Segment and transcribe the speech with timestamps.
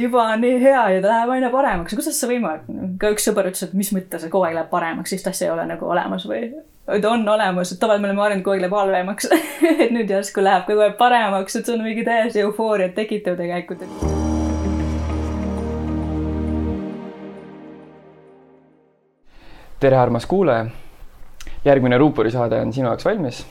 [0.00, 2.94] juba nii hea ja ta läheb aina paremaks, kuidas see võimalik on?
[3.00, 5.54] ka üks sõber ütles, et mis mõttes see kogu aeg läheb paremaks, sellist asja ei
[5.54, 6.50] ole nagu olemas või?
[6.86, 9.30] ta on olemas, et tavaliselt me oleme harjunud kogu aeg läheb halvemaks
[9.86, 13.84] et nüüd järsku läheb kogu aeg paremaks, et see on mingi täiesti eufooriat tekitav tegelikult.
[19.80, 20.66] tere, armas kuulaja.
[21.64, 23.44] järgmine Ruupori saade on sinu jaoks valmis.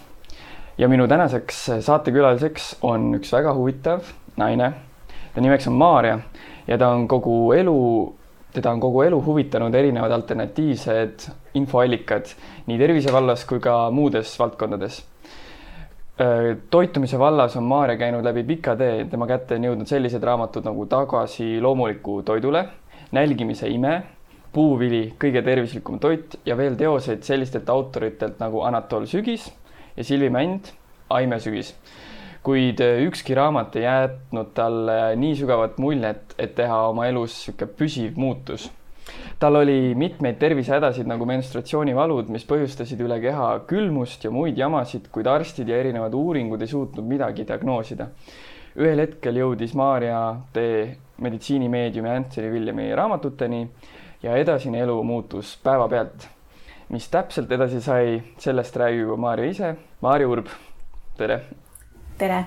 [0.78, 4.74] ja minu tänaseks saatekülaliseks on üks väga huvitav naine
[5.36, 6.20] ta nimeks on Maarja
[6.68, 7.80] ja ta on kogu elu,
[8.56, 11.28] teda on kogu elu huvitanud erinevad alternatiivsed
[11.60, 12.32] infoallikad
[12.70, 15.04] nii tervise vallas kui ka muudes valdkondades.
[16.70, 20.86] toitumise vallas on Maarja käinud läbi pika tee, tema kätte on jõudnud sellised raamatud nagu
[20.86, 22.66] Tagasi loomuliku toidule,
[23.12, 24.04] Nälgimise ime,
[24.56, 29.50] Puuvili, kõige tervislikum toit ja veel teoseid sellistelt autoritelt nagu Anatol Sügis
[29.98, 30.72] ja Silvi Mänd,
[31.10, 31.74] Aime Sügis
[32.46, 37.78] kuid äh, ükski raamat ei jätnud talle nii sügavat muljet, et teha oma elus niisugune
[37.80, 38.70] püsiv muutus.
[39.40, 45.28] tal oli mitmeid tervisehädasid nagu menstratsioonivalud, mis põhjustasid üle keha külmust ja muid jamasid, kuid
[45.28, 48.08] arstid ja erinevad uuringud ei suutnud midagi diagnoosida.
[48.78, 50.22] ühel hetkel jõudis Maarja
[50.54, 53.68] tee meditsiinimeediumi Anthony Williami raamatuteni
[54.24, 56.30] ja edasine elu muutus päevapealt.
[56.90, 59.76] mis täpselt edasi sai, sellest räägib Maarja ise.
[60.02, 60.48] Maarja Urb,
[61.18, 61.65] tere
[62.18, 62.46] tere!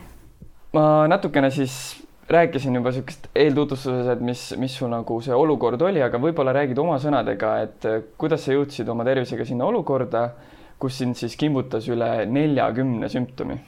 [0.73, 1.75] ma natukene siis
[2.29, 6.79] rääkisin juba niisugust eeltutvustuses, et mis, mis su nagu see olukord oli, aga võib-olla räägid
[6.81, 7.89] oma sõnadega, et
[8.21, 10.29] kuidas sa jõudsid oma tervisega sinna olukorda,
[10.81, 13.59] kus sind siis kimbutas üle neljakümne sümptomi?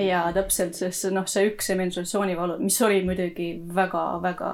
[0.00, 4.52] ja täpselt, sest noh, see üks see menstruatsioonivalu, mis oli muidugi väga-väga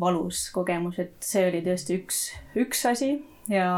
[0.00, 2.22] valus kogemus, et see oli tõesti üks,
[2.58, 3.10] üks asi
[3.52, 3.68] ja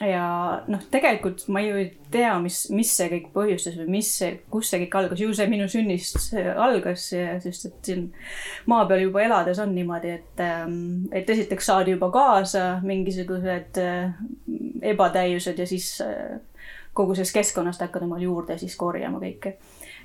[0.00, 4.10] ja noh, tegelikult ma ju ei tea, mis, mis see kõik põhjustas või mis
[4.50, 7.06] kus see kõik algas, ju see minu sünnist algas,
[7.44, 8.08] sest et siin
[8.70, 14.18] maa peal juba elades on niimoodi, et, ähm, et esiteks saadi juba kaasa mingisugused äh,
[14.94, 16.40] ebatäiused ja siis äh,
[16.94, 19.56] kogu sellest keskkonnast hakkad omale juurde siis korjama kõike.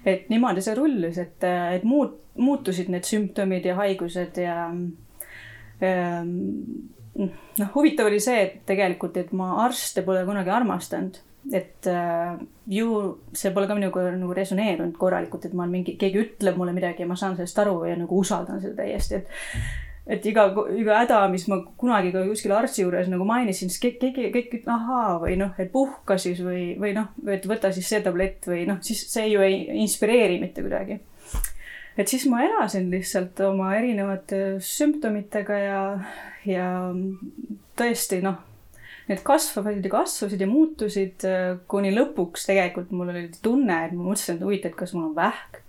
[0.06, 6.94] et niimoodi see rullus, et, äh, et muut-, muutusid need sümptomid ja haigused ja ähm,
[7.20, 11.20] noh, huvitav oli see, et tegelikult, et ma arste pole kunagi armastanud,
[11.56, 12.88] et äh, ju
[13.34, 17.06] see pole ka minuga nagu resoneerunud korralikult, et ma olen mingi, keegi ütleb mulle midagi
[17.06, 21.20] ja ma saan sellest aru ja nagu usaldan seda täiesti, et et iga, iga häda,
[21.30, 25.12] mis ma kunagi ka kuskil arsti juures nagu mainisin, siis keegi, keegi, kõik ütleb ahaa
[25.22, 28.82] või noh, et puhka siis või, või noh, et võta siis see tablett või noh,
[28.86, 30.98] siis see ju ei inspireeri mitte kuidagi
[31.98, 35.82] et siis ma elasin lihtsalt oma erinevate sümptomitega ja,
[36.48, 36.68] ja
[37.80, 38.40] tõesti noh,
[39.10, 41.26] need kasvavad ja kasvasid ja muutusid,
[41.72, 45.18] kuni lõpuks tegelikult mul oli tunne, et ma mõtlesin, et huvitav, et kas mul on
[45.18, 45.64] vähk.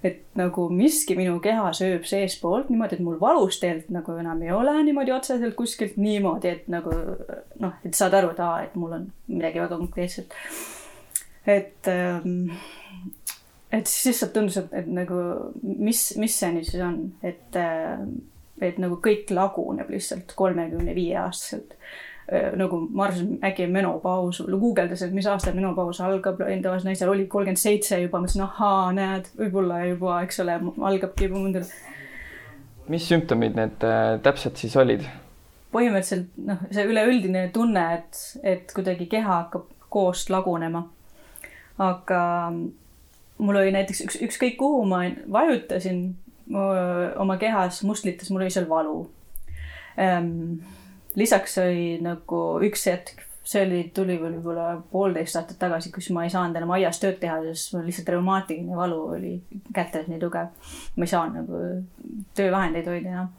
[0.00, 4.52] et nagu miski minu keha sööb seestpoolt niimoodi, et mul valus tegelikult nagu enam ei
[4.56, 6.94] ole niimoodi otseselt kuskilt niimoodi, et nagu
[7.60, 10.32] noh, et saad aru, et aa, et mul on midagi väga konkreetset.
[11.44, 12.48] et ähm,
[13.72, 15.16] et siis lihtsalt tundus, et, et nagu
[15.62, 18.02] mis, mis see nüüd siis on, et, äh,
[18.66, 21.76] et nagu kõik laguneb lihtsalt kolmekümne viie aastaselt.
[22.30, 27.28] Äh, nagu ma arvasin, äkki menopaus, guugeldasin, et mis aastal menopaus algab, endavas naisel oli
[27.30, 30.60] kolmkümmend seitse juba, mõtlesin, ahaa, näed, võib-olla juba, eks ole,
[30.90, 31.66] algabki juba mõndal.
[32.90, 35.06] mis sümptomid need äh, täpselt siis olid?
[35.70, 40.82] põhimõtteliselt noh, see üleüldine tunne, et, et kuidagi keha hakkab koost lagunema.
[41.78, 42.22] aga
[43.40, 46.04] mul oli näiteks üks, ükskõik kuhu ma vajutasin
[47.20, 49.00] oma kehas, mustlites, mul oli seal valu
[49.98, 50.60] ähm,.
[51.18, 56.32] lisaks oli nagu üks hetk, see oli, tuli võib-olla poolteist aastat tagasi, kus ma ei
[56.32, 59.34] saanud enam aias tööd teha, sest mul lihtsalt reumaatiline valu oli
[59.74, 60.54] kätes nii tugev.
[60.96, 63.36] ma ei saanud nagu töövahendeid hoida enam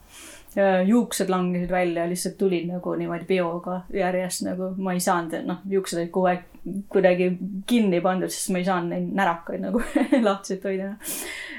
[0.86, 6.00] juuksed langesid välja, lihtsalt tulid nagu niimoodi peoga järjest nagu ma ei saanud, noh, juuksed
[6.02, 6.51] olid kogu aeg
[6.92, 7.32] kuidagi
[7.68, 9.82] kinni pandud, sest ma ei saanud neid närakaid nagu
[10.28, 10.94] lahtiselt hoida.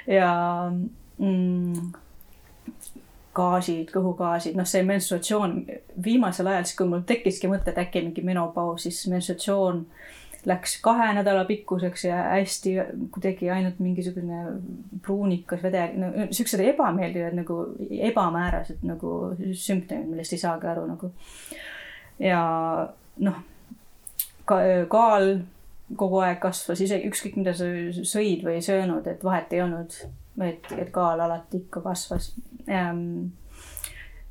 [0.07, 0.31] ja
[1.19, 1.93] mm,
[3.37, 5.61] gaasid, kõhugaasid, noh, see menstruatsioon
[6.05, 9.87] viimasel ajal, siis kui mul tekkiski mõte, et äkki mingi menopaus, siis menstruatsioon
[10.49, 12.75] läks kahe nädala pikkuseks ja hästi
[13.15, 14.41] kuidagi ainult mingisugune
[15.03, 17.61] pruunikas vedel, no siuksed ebameeldivad nagu
[18.11, 21.13] ebamäärased nagu sümptomid, millest ei saagi aru nagu.
[22.19, 22.43] ja
[23.23, 23.39] noh,
[24.47, 25.29] kaal
[25.97, 27.69] kogu aeg kasvas, isegi ükskõik mida sa
[28.09, 29.95] sõid või ei söönud, et vahet ei olnud,
[30.41, 32.33] et, et kaal alati ikka kasvas
[32.71, 33.33] ähm,.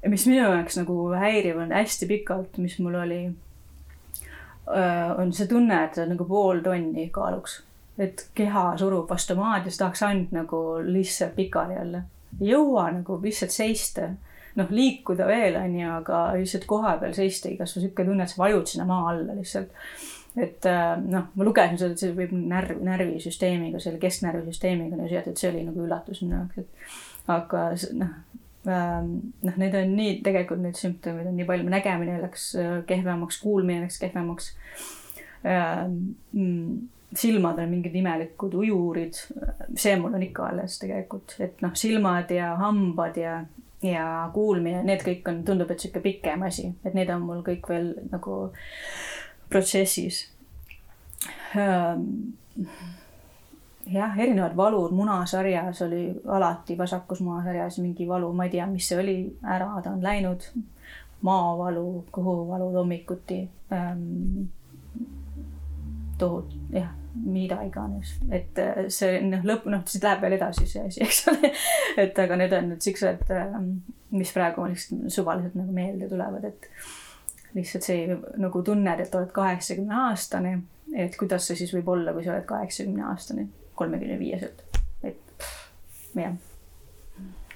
[0.08, 3.22] mis minu jaoks nagu häiriv on hästi pikalt, mis mul oli
[4.68, 7.62] Äh, on see tunne, et nagu pool tonni kaaluks.
[8.02, 12.04] et keha surub vastu maad ja sa tahaks ainult nagu lihtsalt pikali olla.
[12.40, 14.08] ei jõua nagu lihtsalt seista
[14.60, 18.34] noh, liikuda veel, on ju, aga lihtsalt koha peal seista, kas sul niisugune tunne, et
[18.34, 19.72] sa vajud sinna maa alla lihtsalt.
[20.40, 25.12] et äh, noh, ma lugesin seda, et see võib närv, närvisüsteemiga, selle kesknärvisüsteemiga on ju
[25.12, 27.66] seotud, see oli nagu üllatus minu jaoks, et aga
[28.00, 28.14] noh,
[28.72, 29.12] ähm,
[29.44, 33.84] noh, need on nii, tegelikult neid sümptomeid on nii palju, nägemine läks äh, kehvemaks, kuulmine
[33.84, 34.54] läks kehvemaks.
[35.42, 35.98] Ähm,
[36.32, 36.88] mm,
[37.18, 39.18] silmad on mingid imelikud ujurid,
[39.76, 43.42] see mul on ikka alles tegelikult, et noh, silmad ja hambad ja
[43.82, 47.70] ja kuulmine, need kõik on, tundub, et sihuke pikem asi, et need on mul kõik
[47.70, 48.38] veel nagu
[49.50, 50.24] protsessis.
[53.92, 59.02] jah, erinevad valud munasarjas oli alati vasakus munasarjas mingi valu, ma ei tea, mis see
[59.02, 60.48] oli, ära ta on läinud.
[61.22, 64.48] maavalu, kõhuvalud hommikuti ähm,.
[66.18, 70.84] tohut-, jah mida iganes, et äh, see noh, lõpp, noh, siis läheb veel edasi see
[70.88, 71.54] asi, eks ole.
[72.02, 73.72] et aga need on nüüd siuksed, ähm,
[74.16, 76.70] mis praegu lihtsalt suvaliselt nagu meelde tulevad, et
[77.56, 78.06] lihtsalt see
[78.40, 80.56] nagu tunned, et oled kaheksakümne aastane,
[80.96, 83.50] et kuidas see siis võib olla, kui sa oled kaheksakümne aastane,
[83.80, 84.64] kolmekümne viieselt,
[85.04, 85.52] et
[86.16, 86.40] jah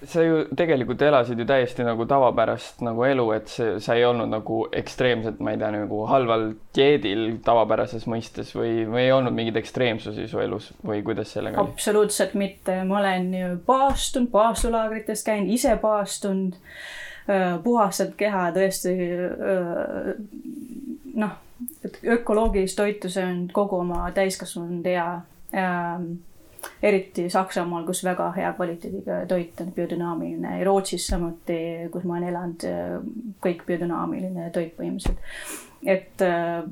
[0.04, 4.30] sa ju tegelikult elasid ju täiesti nagu tavapärast nagu elu, et see, sa ei olnud
[4.32, 9.62] nagu ekstreemselt, ma ei tea, nagu halval dieedil tavapärases mõistes või, või ei olnud mingeid
[9.62, 11.76] ekstreemsusi su elus või kuidas sellega oli?
[11.78, 16.60] absoluutselt mitte, ma olen ju paastunud, paastulaagrites käinud, ise paastunud,
[17.64, 18.94] puhastanud keha tõesti
[21.16, 21.42] noh,
[22.04, 25.08] ökoloogilist toitu söönud kogu oma täiskasvanud ea
[26.84, 31.60] eriti Saksamaal, kus väga hea kvaliteediga toit on biodünaamiline ja Rootsis samuti,
[31.94, 32.68] kus ma olen elanud,
[33.44, 35.64] kõik biodünaamiline toit põhimõtteliselt.
[35.86, 36.64] et äh,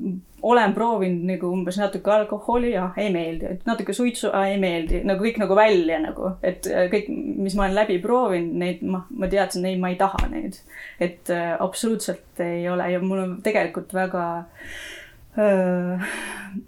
[0.44, 5.38] olen proovinud nagu umbes natuke alkoholi, jah, ei meeldi, natuke suitsu, ei meeldi, nagu kõik
[5.40, 7.08] nagu välja nagu, et äh, kõik,
[7.46, 10.60] mis ma olen läbi proovinud, neid ma, ma teadsin, ei, ma ei taha neid.
[11.00, 14.76] et äh, absoluutselt ei ole ja mul on tegelikult väga äh,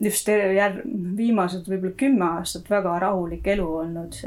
[0.03, 0.81] just jär-,
[1.17, 4.19] viimased võib-olla kümme aastat väga rahulik elu olnud.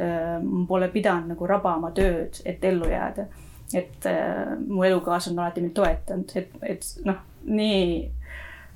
[0.43, 3.27] ma pole pidanud nagu rabama tööd, et ellu jääda.
[3.73, 4.07] et
[4.67, 7.83] mu elukaaslane on alati mind toetanud, et, et noh, nii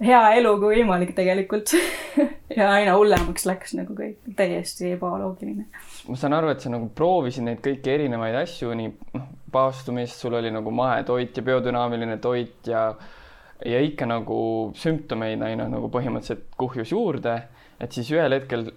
[0.03, 1.73] hea elu kui võimalik tegelikult
[2.57, 5.67] ja aina hullemaks läks nagu kõik, täiesti ebaloogiline.
[6.09, 10.37] ma saan aru, et sa nagu proovisid neid kõiki erinevaid asju, nii noh, paastumist, sul
[10.39, 12.87] oli nagu mahetoit ja biodünaamiline toit ja
[13.65, 14.37] ja ikka nagu
[14.77, 17.35] sümptomeid aina nagu põhimõtteliselt kuhjus juurde,
[17.79, 18.71] et siis ühel hetkel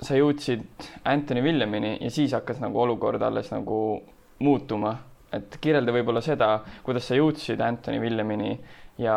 [0.00, 0.64] sa jõudsid
[1.04, 4.00] Anthony Williamini ja siis hakkas nagu olukord alles nagu
[4.40, 4.98] muutuma.
[5.32, 8.56] et kirjelda võib-olla seda, kuidas sa jõudsid Anthony Williamini
[8.98, 9.16] ja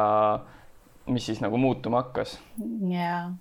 [1.08, 2.38] mis siis nagu muutuma hakkas?
[2.90, 3.32] jaa,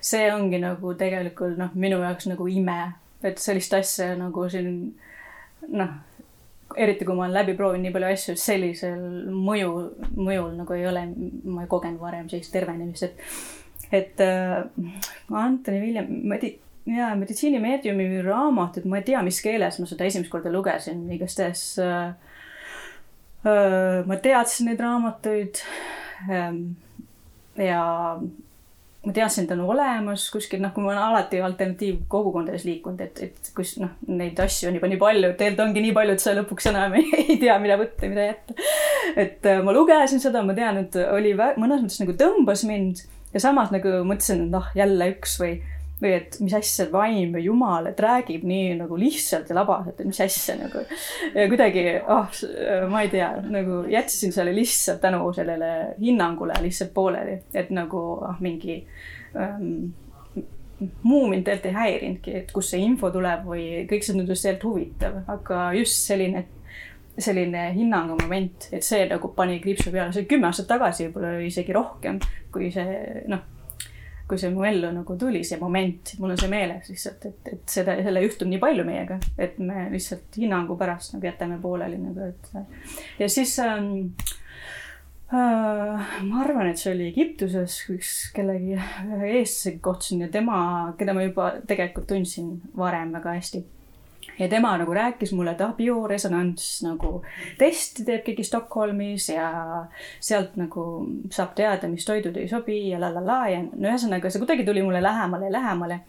[0.00, 2.92] see ongi nagu tegelikult noh, minu jaoks nagu ime,
[3.22, 4.70] et sellist asja nagu siin
[5.66, 5.96] noh
[6.74, 9.72] eriti kui ma olen läbi proovinud nii palju asju, et sellisel mõju,
[10.16, 11.04] mõjul nagu ei ole,
[11.44, 14.64] ma ei kogenud varem sellist tervenemist, et, et äh,
[15.30, 16.56] Antoni Viljem, medi-,
[16.90, 22.08] jaa, meditsiinimeediumi raamatut, ma ei tea, mis keeles ma seda esimest korda lugesin, igastahes äh,
[23.46, 25.62] äh, ma teadsin neid raamatuid
[26.30, 26.50] äh,
[27.62, 27.84] ja
[29.06, 33.50] ma teadsin, et on olemas kuskil, noh, kui ma olen alati alternatiivkogukondades liikunud, et, et
[33.54, 36.70] kus noh, neid asju on juba nii palju, tegelikult ongi nii palju, et sa lõpuks
[36.72, 38.56] enam ei, ei tea, mida võtta ja mida jätta.
[39.26, 43.42] et äh, ma lugesin seda, ma tean, et oli mõnes mõttes nagu tõmbas mind ja
[43.46, 45.58] samas nagu mõtlesin, et noh, jälle üks või
[46.02, 50.08] või et mis asja vaim või jumal, et räägib nii nagu lihtsalt ja labaselt, et
[50.10, 50.82] mis asja nagu.
[51.32, 56.92] ja kuidagi, ah oh,, ma ei tea, nagu jätsin selle lihtsalt tänu sellele hinnangule lihtsalt
[56.94, 58.82] pooleli, et nagu ah mingi
[59.40, 59.88] ähm,
[61.02, 64.68] muu mind tegelikult ei häirinudki, et kust see info tuleb või kõik see tundus tegelikult
[64.74, 66.44] huvitav, aga just selline
[67.16, 71.38] selline hinnangu moment, et see nagu pani kriipsu peale, see oli kümme aastat tagasi, võib-olla
[71.40, 72.18] isegi rohkem,
[72.52, 73.55] kui see noh
[74.26, 77.76] kui see mu ellu nagu tuli, see moment, mul on see meeles lihtsalt, et, et
[77.76, 82.32] seda, selle juhtub nii palju meiega, et me lihtsalt hinnangu pärast nagu jätame pooleli nagu,
[82.32, 82.50] et.
[83.20, 83.92] ja siis ähm,
[85.30, 88.74] äh, ma arvan, et see oli Egiptuses, üks kellegi,
[89.06, 90.58] ühe eestlasega kohtusin ja tema,
[90.98, 93.62] keda ma juba tegelikult tundsin varem väga hästi
[94.38, 97.20] ja tema nagu rääkis mulle, et ah, bioresonants nagu
[97.58, 99.48] testi teeb keegi Stockholmis ja
[100.20, 100.84] sealt nagu
[101.32, 104.66] saab teada, mis toidud ei sobi ja la la la ja no ühesõnaga see kuidagi
[104.66, 106.00] tuli mulle lähemale ja lähemale.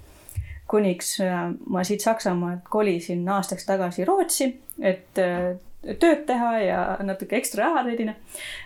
[0.68, 4.50] kuniks äh, ma siit Saksamaalt kolisin aastaks tagasi Rootsi,
[4.82, 5.56] et äh,
[5.96, 8.16] tööd teha ja natuke ekstra raha teenida.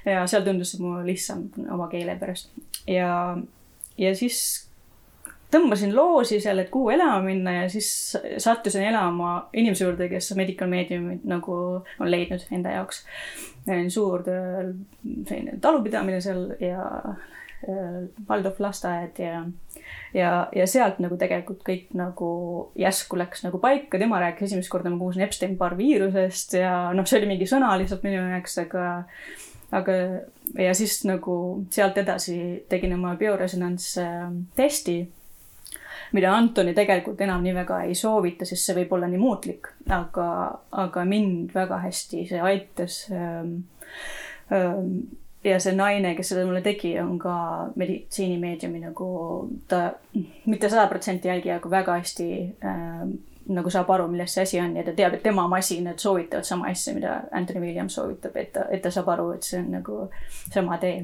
[0.06, 2.50] ja seal tundus mu lihtsam oma keele pärast
[2.88, 3.38] ja,
[3.98, 4.71] ja siis
[5.52, 7.90] tõmbasin loosi seal, et kuhu elama minna ja siis
[8.42, 11.58] sattusin elama inimese juurde, kes medical medium'it nagu
[12.00, 13.04] on leidnud enda jaoks.
[13.94, 16.88] suur selline talupidamine seal ja
[18.30, 19.44] Waldorf lasteaed ja,
[20.14, 22.32] ja, ja sealt nagu tegelikult kõik nagu
[22.80, 27.20] järsku läks nagu paika, tema rääkis esimest korda, ma kuulsin Epstein-Barr viirusest ja noh, see
[27.22, 28.86] oli mingi sõna lihtsalt minu jaoks, aga
[29.78, 29.98] aga
[30.58, 31.36] ja siis nagu
[31.72, 32.38] sealt edasi
[32.70, 33.94] tegin oma bioresonants
[34.58, 34.98] testi,
[36.12, 40.28] mida Antoni tegelikult enam nii väga ei soovita, sest see võib olla nii muutlik, aga,
[40.84, 43.56] aga mind väga hästi see aitas ähm,
[44.52, 44.94] ähm,
[45.44, 47.36] ja see naine, kes seda mulle tegi, on ka
[47.80, 49.10] meditsiinimeediumi nagu
[49.72, 49.88] ta
[50.46, 52.30] mitte sada protsenti jälgija, aga väga hästi
[52.66, 53.06] äh,
[53.52, 56.70] nagu saab aru, milles see asi on ja ta teab, et tema masinad soovitavad sama
[56.70, 59.98] asja, mida Anthony Williams soovitab, et ta, et ta saab aru, et see on nagu
[60.54, 61.02] sama tee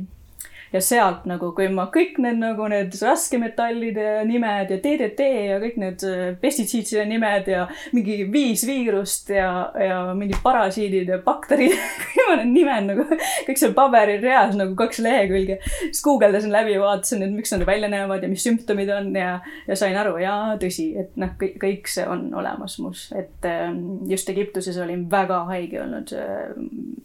[0.73, 5.77] ja sealt nagu, kui ma kõik need nagu need raskemetallide nimed ja DDT ja kõik
[5.81, 12.33] need äh, pestitsiidside nimed ja mingi viis viirust ja, ja mingid parasiidid ja bakterid kõik
[12.41, 13.07] need nimed nagu,
[13.47, 15.59] kõik seal paberil reas nagu kaks lehekülge.
[15.63, 19.79] siis guugeldasin läbi, vaatasin, et miks nad välja näevad ja mis sümptomid on ja, ja
[19.79, 24.29] sain aru, jaa, tõsi, et noh, kõik, kõik see on olemas mus, et ähm, just
[24.29, 26.51] Egiptuses olin väga haige olnud, äh,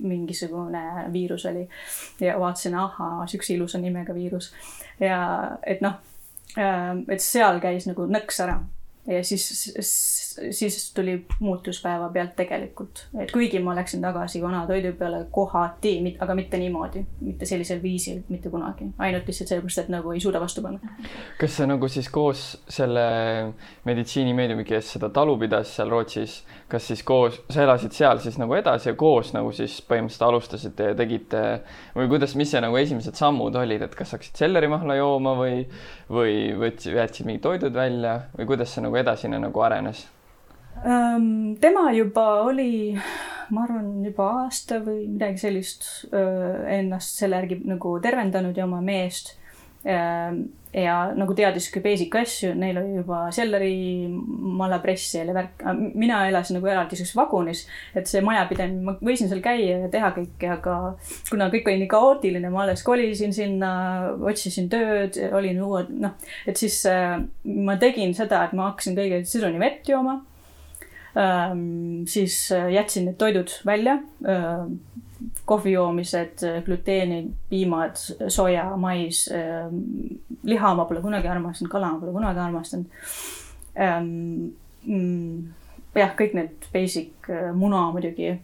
[0.03, 0.83] mingisugune
[1.15, 1.65] viirus oli
[2.21, 4.53] ja vaatasin, ahaa, siukse ilusa nimega viirus.
[5.01, 5.21] ja
[5.67, 5.99] et noh,
[6.59, 8.61] ähm, et seal käis nagu nõks ära
[9.07, 9.65] ja siis,
[10.51, 16.37] siis tuli muutus päevapealt tegelikult, et kuigi ma läksin tagasi vana toidu peale kohati, aga
[16.39, 20.63] mitte niimoodi, mitte sellisel viisil, mitte kunagi, ainult lihtsalt sellepärast, et nagu ei suuda vastu
[20.63, 20.95] panna.
[21.41, 23.03] kas sa nagu siis koos selle
[23.89, 26.39] meditsiinimeediumi, kes seda talu pidas seal Rootsis,
[26.71, 30.93] kas siis koos, sa elasid seal siis nagu edasi ja koos nagu siis põhimõtteliselt alustasite
[30.93, 31.43] ja tegite
[31.97, 35.67] või kuidas, mis see nagu esimesed sammud olid, et kas hakkasid sellerimahla jooma või,
[36.13, 40.07] või võtsid, jätsid mingid toidud välja või kuidas see nagu edasine nagu arenes?
[41.63, 42.97] Tema juba oli,
[43.53, 49.37] ma arvan, juba aasta või midagi sellist ennast selle järgi nagu tervendanud ja oma meest
[50.73, 54.09] ja nagu teadis sihuke basic asju, neil oli juba selleri,
[54.57, 55.65] malapress ja värk.
[55.95, 60.13] mina elasin nagu eraldi siukses vagunis, et see majapidamine, ma võisin seal käia ja teha
[60.17, 60.77] kõike, aga
[61.29, 63.73] kuna kõik oli nii kaootiline, ma alles kolisin sinna,
[64.25, 66.17] otsisin tööd, olin uued, noh,
[66.49, 70.23] et siis äh, ma tegin seda, et ma hakkasin kõigepealt sidrunivett jooma
[71.21, 72.07] ähm,.
[72.09, 74.01] siis äh, jätsin need toidud välja
[75.43, 77.97] äh, kohvi joomised, gluteenid, piimad,
[78.29, 82.87] soja, mais, ähm, liha ma pole kunagi armastanud, kala ma pole kunagi armastanud.
[83.75, 84.53] Ähm,
[84.85, 85.53] mm,
[85.95, 88.39] jah, kõik need basic, äh, muna muidugi.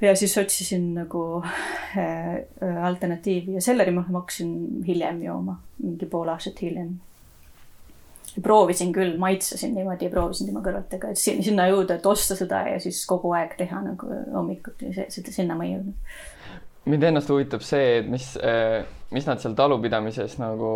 [0.00, 2.40] ja siis otsisin nagu äh,
[2.84, 6.96] alternatiivi ja selleri ma hakkasin hiljem jooma, mingi pool aastat hiljem
[8.42, 12.78] proovisin küll, maitsesin niimoodi proovisin tema kõrvalt, aga et sinna jõuda, et osta seda ja
[12.82, 16.18] siis kogu aeg teha nagu hommikuti, see, sinna ma ei jõudnud.
[16.90, 18.82] mind ennast huvitab see, et mis, äh,
[19.14, 20.70] mis nad seal talupidamises nagu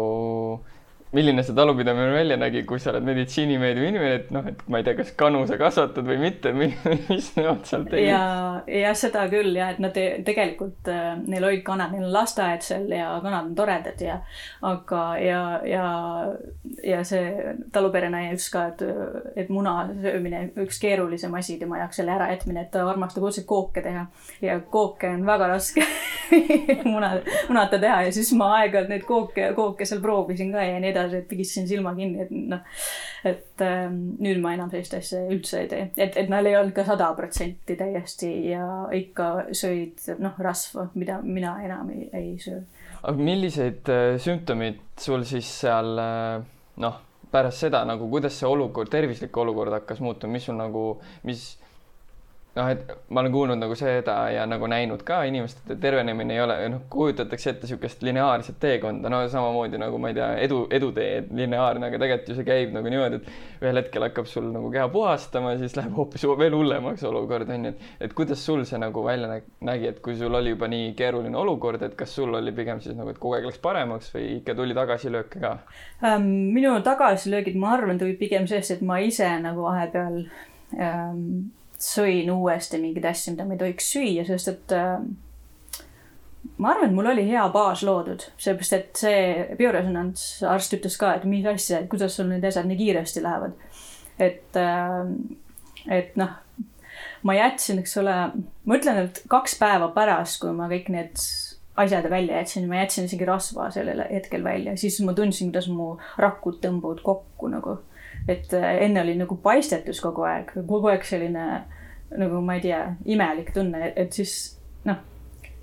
[1.14, 4.87] milline see talupidamine välja nägi, kui sa oled meditsiinimeediumi inimene, et noh, et ma ei
[4.87, 8.09] tea, kas kanu sa kasvatad või mitte, mis nemad seal tegid?
[8.09, 8.23] ja,
[8.68, 12.64] ja seda küll ja et nad te, tegelikult, äh, neil olid kanad, neil on lasteaed
[12.66, 14.18] seal ja kanad on toredad ja
[14.64, 15.87] aga ja, ja,
[16.85, 18.85] ja see taluperenaine ütles ka, et,
[19.44, 23.85] et muna söömine üks keerulisem asi tema jaoks, selle ärajätmine, et ta armastab otseselt kooke
[23.85, 24.06] teha
[24.42, 25.85] ja kooke on väga raske
[26.92, 27.14] muna,
[27.49, 31.03] munata teha ja siis ma aeg-ajalt neid kooke, kooke seal proovisin ka ja nii edasi
[31.04, 32.80] edasi, et pigistasin silma kinni, et noh,
[33.28, 36.75] et ähm, nüüd ma enam sellist asja üldse ei tee, et, et nad ei olnud
[36.76, 42.62] ka sada protsenti täiesti ja ikka söid noh, rasva, mida mina enam ei, ei söö.
[43.02, 46.38] aga millised äh, sümptomid sul siis seal äh,
[46.82, 47.02] noh,
[47.34, 50.84] pärast seda nagu, kuidas see olukord, tervislik olukord hakkas muutuma, mis sul nagu,
[51.26, 51.46] mis
[52.54, 56.42] noh, et ma olen kuulnud nagu seda ja nagu näinud ka inimesed, et tervenemine ei
[56.44, 61.25] ole, noh, kujutatakse ette niisugust lineaarset teekonda, no samamoodi nagu ma ei tea, edu, edutee
[61.34, 64.87] lineaarne, aga tegelikult ju see käib nagu niimoodi, et ühel hetkel hakkab sul nagu keha
[64.92, 69.04] puhastama, siis läheb hoopis veel hullemaks olukord on ju, et, et kuidas sul see nagu
[69.06, 72.82] välja nägi, et kui sul oli juba nii keeruline olukord, et kas sul oli pigem
[72.84, 75.56] siis nagu, et kogu aeg läks paremaks või ikka tuli tagasilööke ka
[76.06, 76.30] ähm,?
[76.54, 80.23] minu tagasilöögid, ma arvan, tulid pigem sellest, et ma ise nagu vahepeal
[80.78, 81.50] ähm,
[81.83, 84.99] sõin uuesti mingeid asju, mida ma ei tohiks süüa, sest et äh,
[86.59, 91.14] ma arvan, et mul oli hea baas loodud, sellepärast et see bioresonants arst ütles ka,
[91.16, 93.59] et mis asja, et kuidas sul need asjad nii kiiresti lähevad.
[94.19, 95.02] et äh,,
[95.90, 96.37] et noh,
[97.26, 98.14] ma jätsin, eks ole,
[98.64, 101.19] ma ütlen, et kaks päeva pärast, kui ma kõik need
[101.81, 105.95] asjad välja jätsin, ma jätsin isegi rasva sellel hetkel välja, siis ma tundsin, kuidas mu
[106.21, 107.78] rakud tõmbuvad kokku nagu.
[108.28, 111.49] Et äh, enne oli nagu paistetus kogu aeg, kogu aeg selline
[112.14, 114.35] nagu ma ei tea, imelik tunne, et siis
[114.87, 115.00] noh,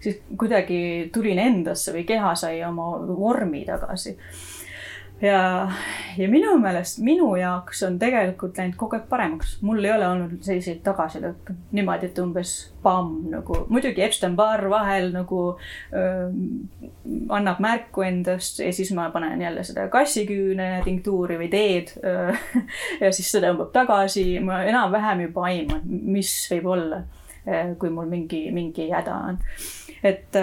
[0.01, 4.17] siis kuidagi tulin endasse või keha sai oma vormi tagasi
[5.21, 5.71] ja,
[6.17, 9.57] ja minu meelest minu jaoks on tegelikult läinud kogu aeg paremaks.
[9.65, 15.41] mul ei ole olnud selliseid tagasilööke niimoodi, et umbes pamm nagu, muidugi Epstein-Barr vahel nagu
[15.93, 16.29] öö,
[17.37, 21.93] annab märku endast ja siis ma panen jälle seda kassiküüne tinktuuri või teed
[23.03, 27.03] ja siis see tõmbab tagasi, ma enam-vähem juba aiman, mis võib olla,
[27.79, 29.41] kui mul mingi, mingi häda on.
[30.03, 30.37] et,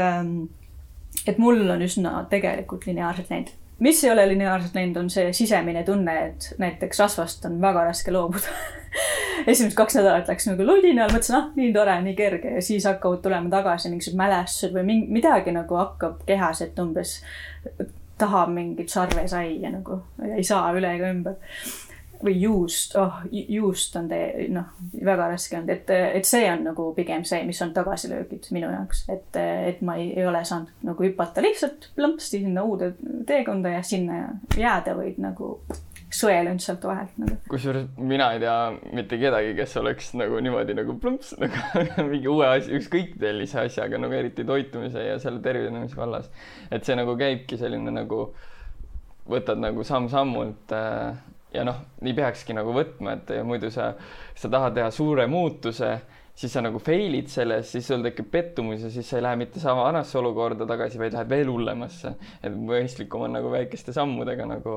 [1.26, 5.84] et mul on üsna tegelikult lineaarselt läinud mis ei ole lineaarselt läinud, on see sisemine
[5.86, 8.54] tunne, et näiteks rasvast on väga raske loobuda.
[9.50, 12.56] Esimesed kaks nädalat läks nagu ludinal, mõtlesin, ah, nii tore, nii kerge.
[12.58, 17.18] Ja siis hakkavad tulema tagasi mingisugused mälestused või mingi, midagi nagu hakkab kehas, et umbes
[18.18, 20.00] tahab mingit sarvesaia nagu,
[20.34, 21.36] ei saa üle ega ümber
[22.24, 24.72] või juust, oh juust on tee, noh,
[25.04, 29.04] väga raske olnud, et, et see on nagu pigem see, mis on tagasilöögid minu jaoks,
[29.12, 32.92] et, et ma ei, ei ole saanud nagu hüpata lihtsalt plõmpsti sinna uude
[33.28, 34.24] teekonda ja sinna
[34.58, 35.54] jääda, vaid nagu
[36.14, 37.36] sõelund sealt vahelt nagu.
[37.52, 38.56] kusjuures mina ei tea
[38.96, 44.00] mitte kedagi, kes oleks nagu niimoodi nagu plõmps nagu mingi uue asja, ükskõik millise asjaga
[44.00, 46.30] nagu eriti toitumise ja selle tervisemise vallas.
[46.70, 48.30] et see nagu käibki selline nagu,
[49.28, 51.20] võtad nagu samm-sammult äh,
[51.54, 53.92] ja noh, nii peakski nagu võtma, et muidu sa,
[54.36, 55.92] sa tahad teha suure muutuse,
[56.38, 59.62] siis sa nagu fail'id selles, siis sul tekib pettumus ja siis sa ei lähe mitte
[59.62, 62.14] sama vanasse olukorda tagasi, vaid lähed veel hullemasse.
[62.42, 64.74] et mõistlikum on nagu väikeste sammudega nagu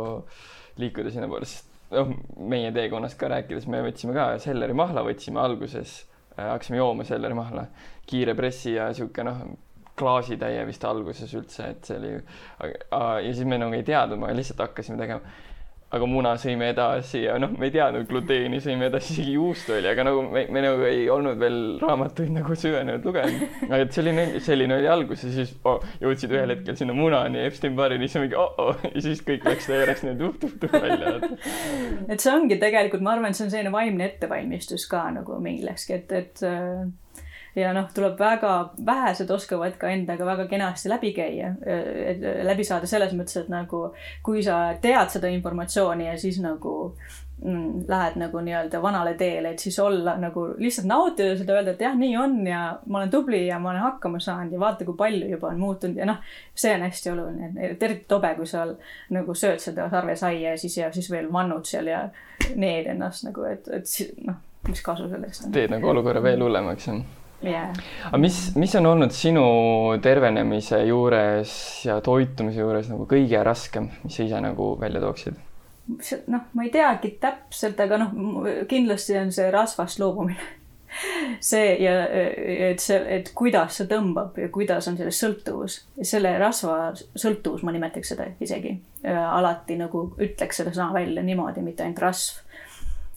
[0.81, 2.15] liikuda sinnapoole, sest noh,
[2.49, 5.99] meie teekonnast ka rääkides, me võtsime ka selleri mahla, võtsime alguses
[6.37, 7.67] äh,, hakkasime jooma selleri mahla,
[8.07, 9.43] kiire pressi ja sihuke noh
[10.01, 12.11] klaasitäie vist alguses üldse, et see oli.
[12.15, 15.21] ja siis me nagu ei teadnud, me lihtsalt hakkasime tegema
[15.91, 19.89] aga muna sõime edasi ja noh, me ei teadnud gluteeni, sõime edasi, isegi juustu oli,
[19.91, 23.43] aga nagu me, me nagu ei olnud veel raamatuid nagu süvenenud lugenud.
[23.67, 27.99] aga et selline, selline oli algus ja siis oh, jõudsid ühel hetkel sinna munani, Epstein-Barri,
[28.05, 31.17] siis mingi oh-oh ja siis kõik läks järjest nii tuh-tuh-tuh välja.
[32.07, 35.99] et see ongi tegelikult, ma arvan, et see on selline vaimne ettevalmistus ka nagu millekski,
[35.99, 36.45] et, et
[37.55, 38.53] ja noh, tuleb väga,
[38.85, 43.89] vähesed oskavad ka endaga väga kenasti läbi käia, et läbi saada selles mõttes, et nagu
[44.23, 46.93] kui sa tead seda informatsiooni ja siis nagu
[47.43, 51.83] mm, lähed nagu nii-öelda vanale teele, et siis olla nagu lihtsalt nautida seda, öelda, et
[51.83, 54.95] jah, nii on ja ma olen tubli ja ma olen hakkama saanud ja vaata, kui
[54.97, 56.23] palju juba on muutunud ja noh,
[56.55, 58.67] see on hästi oluline, et eriti tobe, kui sa
[59.11, 62.05] nagu sööd seda sarvesaia ja siis ja siis veel vannud seal ja
[62.55, 65.57] need ennast nagu, et, et noh, mis kasu sellest on.
[65.57, 67.73] teed nagu olukorra veel hullemaks, jah yeah..
[68.07, 69.45] aga mis, mis on olnud sinu
[70.03, 71.53] tervenemise juures
[71.87, 75.37] ja toitumise juures nagu kõige raskem, mis sa ise nagu välja tooksid?
[76.31, 78.17] noh, ma ei teagi täpselt, aga noh,
[78.69, 80.59] kindlasti on see rasvast loobumine
[81.51, 85.77] see ja et see, et kuidas see tõmbab ja kuidas on sellest sõltuvus.
[86.03, 88.75] selle rasva sõltuvus, ma nimetaks seda isegi
[89.07, 92.43] alati nagu ütleks seda sõna välja niimoodi, mitte ainult rasv.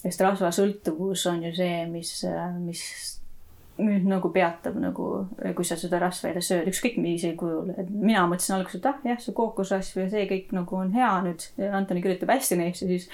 [0.05, 2.15] sest rasvasõltuvus on ju see, mis,
[2.63, 2.85] mis
[3.79, 5.07] nüüd nagu peatab nagu,
[5.57, 9.01] kui sa seda rasva jälle sööd, ükskõik millisel kujul, et mina mõtlesin alguses, et ah
[9.09, 11.47] jah, see kookosrasv ja see kõik nagu on hea nüüd.
[11.75, 13.09] Antoni kirjutab hästi neist ja siis,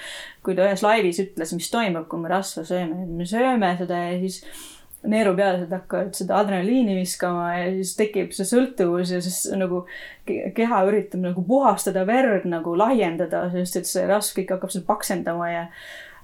[0.45, 4.21] kui ta ühes laivis ütles, mis toimub, kui me rasva sööme, me sööme seda ja
[4.21, 4.43] siis
[5.01, 9.83] neerupealised hakkavad seda adrenaliini viskama ja siis tekib see sõltuvus ja siis nagu
[10.29, 15.49] keha üritab nagu puhastada verd nagu laiendada, sest et see rasv kõik hakkab seal paksendama
[15.49, 15.65] ja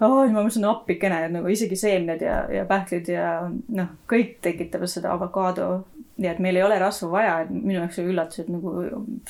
[0.01, 4.91] oh, ma mõtlesin appikene, et nagu isegi seemned ja, ja pähklid ja noh, kõik tekitavad
[4.91, 5.69] seda avokaado.
[6.17, 8.71] Ja et meil ei ole rasva vaja, et minu jaoks oli üllatus, et nagu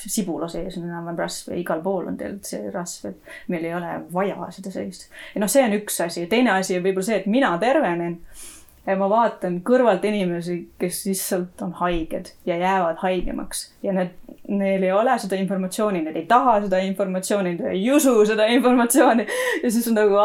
[0.00, 3.74] sibula sees on enam-vähem rasv ja igal pool on tegelikult see rasv, et meil ei
[3.76, 5.10] ole vaja seda sellist.
[5.34, 8.16] ja noh, see on üks asi, teine asi on võib-olla see, et mina tervenen.
[8.24, 8.57] ja
[8.96, 14.14] ma vaatan kõrvalt inimesi, kes lihtsalt on haiged ja jäävad haigemaks ja need,
[14.48, 19.26] neil ei ole seda informatsiooni, nad ei taha seda informatsiooni, nad ei usu seda informatsiooni.
[19.62, 20.16] ja siis on nagu,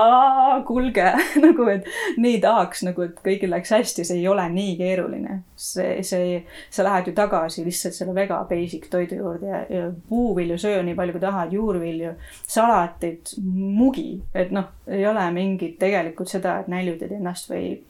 [0.67, 1.09] kuulge
[1.45, 1.89] nagu, et
[2.23, 5.41] nii tahaks nagu, et kõigil läheks hästi, see ei ole nii keeruline.
[5.63, 10.57] see, see, sa lähed ju tagasi lihtsalt selle väga basic toidu juurde ja, ja puuvilju
[10.59, 12.15] söö nii palju, kui tahad, juurvilju,
[12.47, 17.81] salatit, mugi, et noh, ei ole mingit tegelikult seda, et näljutad ennast või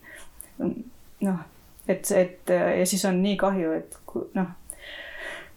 [0.58, 1.40] noh,
[1.88, 3.98] et, et ja siis on nii kahju, et
[4.34, 4.52] noh,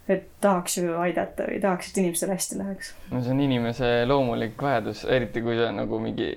[0.08, 2.94] et tahaks ju aidata või tahaks, et inimestel hästi läheks.
[3.12, 6.32] no see on inimese loomulik vajadus, eriti kui sa nagu mingi,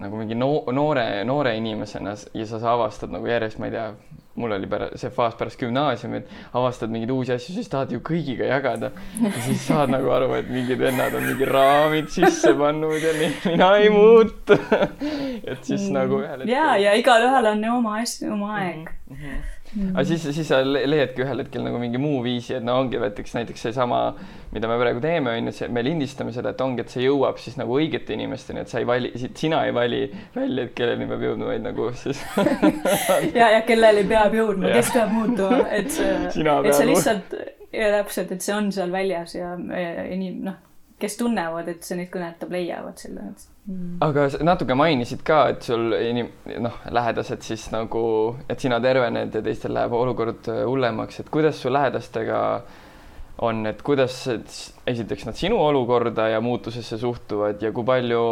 [0.00, 3.88] nagu mingi no, noore, noore inimesena ja sa, avastad nagu järjest, ma ei tea,
[4.34, 8.00] mul oli pärast, see faas pärast gümnaasiumi, et avastad mingeid uusi asju, siis tahad ju
[8.04, 8.90] kõigiga jagada.
[9.22, 13.70] ja siis saad nagu aru, et mingid vennad on mingi raamid sisse pannud ja mina
[13.78, 14.58] ei muutu
[15.50, 16.54] et siis nagu ühel hetkel.
[16.54, 19.16] ja, ja igalühel on oma asju, oma aeg mm.
[19.16, 19.63] -hmm mm..
[19.82, 23.34] Aga siis, siis sa leiadki ühel hetkel nagu mingi muu viisi, et no ongi näiteks,
[23.38, 24.00] näiteks seesama,
[24.54, 27.58] mida me praegu teeme, on ju, me lindistame seda, et ongi, et see jõuab siis
[27.60, 30.02] nagu õigete inimesteni, et sa ei vali, sina ei vali
[30.36, 32.22] välja, et kelleni peab jõudma, vaid nagu siis
[33.40, 36.12] ja, ja kelleni peab jõudma, kes peab muutuma, et see,
[36.68, 37.34] et see lihtsalt,
[37.74, 40.60] ja täpselt, et see on seal väljas ja, ja inim-, noh,
[41.02, 43.96] kes tunnevad, et see neid kõnetab, leiavad selle, et mm..
[44.04, 46.30] aga natuke mainisid ka, et sul inim-,
[46.62, 48.04] noh, lähedased siis nagu,
[48.48, 52.40] et sina tervened ja teistel läheb olukord äh, hullemaks, et kuidas su lähedastega
[53.44, 54.20] on, et kuidas
[54.86, 58.22] esiteks nad sinu olukorda ja muutusesse suhtuvad ja kui palju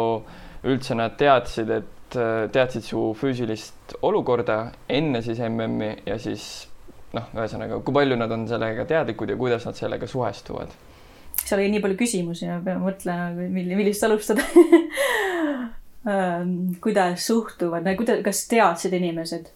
[0.71, 6.47] üldse nad teadsid, et äh, teadsid su füüsilist olukorda enne siis MM-i ja siis
[7.13, 10.71] noh, ühesõnaga, kui palju nad on sellega teadlikud ja kuidas nad sellega suhestuvad
[11.41, 14.45] seal oli nii palju küsimusi ja pean mõtlema, millist alustada
[16.09, 19.49] ähm, kuidas suhtuvad, kuidas, kas teadsid inimesed?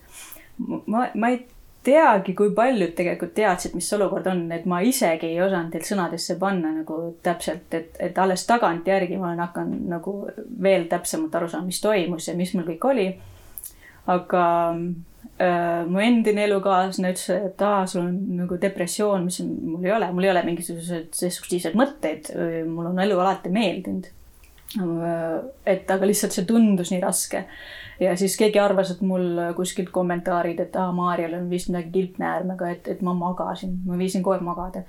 [0.87, 1.45] ma, ma ei
[1.87, 6.35] teagi, kui paljud tegelikult teadsid, mis olukord on, et ma isegi ei osanud teil sõnadesse
[6.41, 10.15] panna nagu täpselt, et, et alles tagantjärgi ma olen hakanud nagu
[10.63, 13.07] veel täpsemalt aru saama, mis toimus ja mis mul kõik oli.
[14.07, 14.43] Aga
[15.37, 20.07] Äh, mu endine elukaaslane ütles, et aa, sul on nagu depressioon, mis mul ei ole,
[20.15, 22.31] mul ei ole mingisuguseid destruktiivseid mõtteid,
[22.65, 24.09] mul on elu alati meeldinud.
[24.75, 27.45] Äh, et aga lihtsalt see tundus nii raske.
[27.97, 32.67] Ja siis keegi arvas, et mul kuskilt kommentaarid, et aa, Maarjal on vist midagi kilpnäärmega,
[32.75, 34.83] et, et ma magasin, ma viisin aeg magada.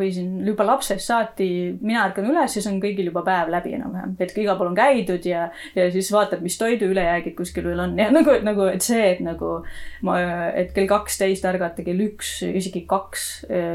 [0.00, 1.46] võisin juba lapsest saati,
[1.78, 5.28] mina ärkan üles, siis on kõigil juba päev läbi enam-vähem, et igal pool on käidud
[5.30, 5.44] ja,
[5.76, 7.94] ja siis vaatad, mis toidu ülejäägid kuskil veel on.
[8.00, 9.60] Ja nagu, nagu, et see, et nagu
[10.08, 10.18] ma,
[10.50, 13.28] et kell kaksteist ärgata, kell üks, isegi kaks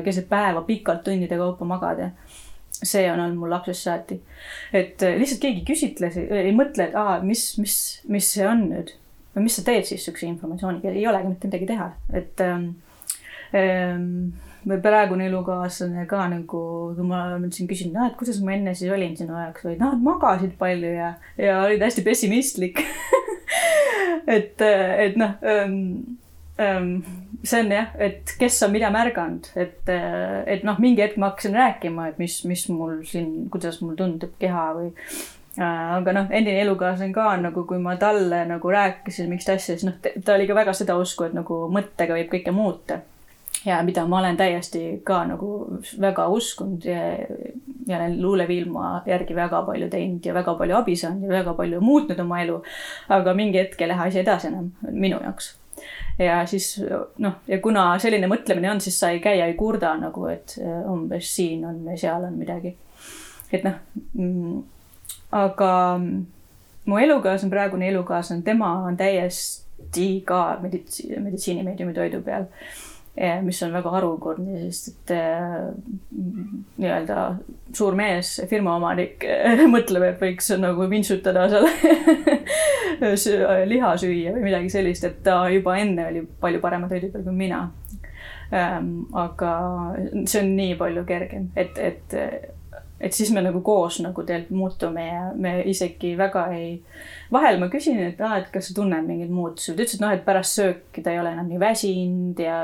[0.03, 2.11] keset päeva pikalt tundide kaupa magada
[2.83, 4.19] see on olnud mul lapsest saati.
[4.73, 7.77] et äh, lihtsalt keegi küsitles, ei mõtle, et aa, mis, mis,
[8.11, 8.95] mis see on nüüd?
[9.35, 12.69] Või mis sa teed siis sihukese informatsiooniga, ei olegi mitte midagi teha, et ähm,
[13.51, 16.61] ähm, praegune elukaaslane ka nagu,
[16.95, 19.91] kui ma siin küsin, noh, et kuidas ma enne siis olin sinu ajaks või noh,
[19.97, 21.11] et magasid palju ja,
[21.41, 22.83] ja olid hästi pessimistlik.
[24.25, 26.15] Et, äh, et noh ähm,
[26.57, 31.33] see on jah, et kes on mida märganud, et, äh, et noh, mingi hetk ma
[31.33, 34.91] hakkasin rääkima, et mis, mis mul siin, kuidas mul tundub keha või
[35.59, 35.65] äh,.
[35.97, 39.97] aga noh, endine elukaaslane ka nagu, kui ma talle nagu rääkisin mingit asja, siis noh,
[39.99, 43.01] ta oli ka väga seda usku, et nagu mõttega võib kõike muuta.
[43.65, 45.51] ja mida ma olen täiesti ka nagu
[45.99, 47.01] väga uskunud ja,
[47.87, 51.81] ja olen luulevilma järgi väga palju teinud ja väga palju abi saanud ja väga palju
[51.81, 52.61] muutnud oma elu.
[53.09, 55.55] aga mingi hetk ei lähe asi edasi enam minu jaoks
[56.19, 56.69] ja siis
[57.21, 60.57] noh, ja kuna selline mõtlemine on, siis sa ei käi ja ei kurda nagu, et
[60.61, 62.75] äh, umbes siin on või seal on midagi.
[63.51, 63.77] et noh
[64.13, 64.63] mm,,
[65.35, 65.71] aga
[66.85, 72.47] mu elukaaslane, praegune elukaaslane, tema on täiesti ka meditsi-, meditsiinimeediumi toidu peal
[73.15, 75.69] mis on väga harukordne, sest et äh,
[76.77, 77.19] nii-öelda
[77.75, 79.23] suur mees, firma omanik
[79.75, 81.69] mõtleb, et võiks nagu vintsutada seal
[83.71, 87.37] liha süüa või midagi sellist, et ta juba enne oli palju parema toidu peal kui
[87.45, 87.61] mina
[88.51, 89.07] ähm,.
[89.15, 89.53] aga
[90.25, 92.19] see on nii palju kergem, et, et,
[92.99, 96.77] et siis me nagu koos nagu tegelikult muutume ja me isegi väga ei.
[97.31, 100.15] vahel ma küsin, et aa, et kas sa tunned mingeid muutusi, ta ütles, et noh,
[100.15, 102.59] et pärast sööki ta ei ole enam nii väsinud ja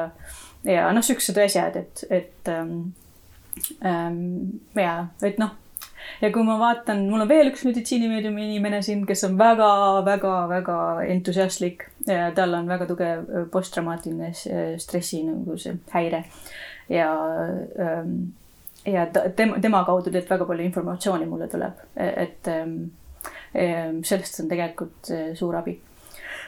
[0.67, 2.93] ja noh, siuksed asjad, et, et ähm,
[3.85, 5.53] ähm, ja, et noh,
[6.21, 10.77] ja kui ma vaatan, mul on veel üks meditsiinimeediumi inimene siin, kes on väga-väga-väga
[11.13, 11.87] entusiastlik.
[12.35, 14.31] Tal on väga tugev posttraumaatiline
[14.81, 16.23] stressi nagu see häire.
[16.89, 17.11] Ja
[17.79, 18.15] ähm,
[18.85, 22.75] ja tema, tema kaudu tegelikult väga palju informatsiooni mulle tuleb, et ähm,
[24.03, 25.75] sellest on tegelikult äh, suur abi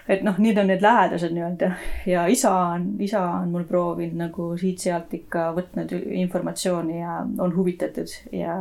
[0.07, 1.69] et noh, need on need lähedased nii-öelda.
[2.09, 8.11] Ja isa on, isa on mul proovinud nagu siit-sealt ikka võtnud informatsiooni ja on huvitatud.
[8.35, 8.57] Ja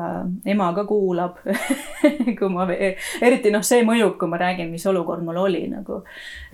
[0.46, 1.42] ema ka kuulab
[2.38, 6.02] kui ma, eriti noh, see mõjub, kui ma räägin, mis olukord mul oli nagu,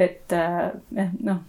[0.00, 1.44] et eh, noh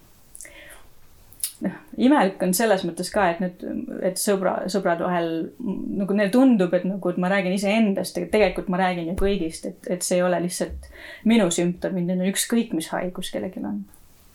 [1.66, 3.64] noh, imelik on selles mõttes ka, et nüüd,
[4.06, 8.72] et sõbra, sõbrad vahel nagu neile tundub, et nagu, et ma räägin iseendast, aga tegelikult
[8.72, 10.90] ma räägin ju kõigist, et, et see ei ole lihtsalt
[11.30, 13.84] minu sümptomid, need on ükskõik, mis haigus kellelgi on.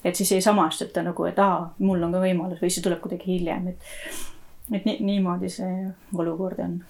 [0.05, 3.31] et siis ei samastuta nagu, et aa, mul on ka võimalus või see tuleb kuidagi
[3.33, 3.93] hiljem, et,
[4.73, 6.81] et nii, niimoodi see olukord on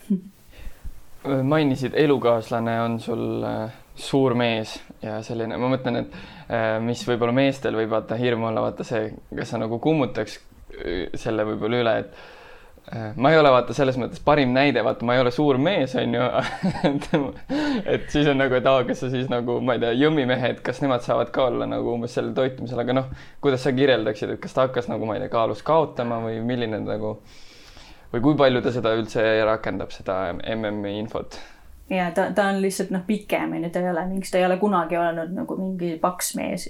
[1.25, 6.15] mainisid, elukaaslane on sul äh, suur mees ja selline, ma mõtlen, et
[6.49, 11.05] äh, mis võib-olla meestel võib vaata hirm olla, vaata see, kas sa nagu kummutaks äh,
[11.19, 12.33] selle võib-olla üle, et
[13.17, 16.19] ma ei ole vaata selles mõttes parim näide, vaata, ma ei ole suur mees, on
[16.19, 16.25] ju
[17.95, 20.83] et siis on nagu, et aa, kas sa siis nagu, ma ei tea, jõmmimehed, kas
[20.85, 23.09] nemad saavad ka olla nagu umbes sellel toitumisel, aga noh,
[23.41, 26.83] kuidas sa kirjeldaksid, et kas ta hakkas nagu, ma ei tea, kaalus kaotama või milline
[26.85, 27.17] nagu
[28.15, 31.39] või kui palju ta seda üldse rakendab, seda MM-i infot?
[31.91, 34.57] ja ta, ta on lihtsalt noh, pikem onju, ta ei ole mingi, ta ei ole
[34.61, 36.65] kunagi olnud nagu mingi paks mees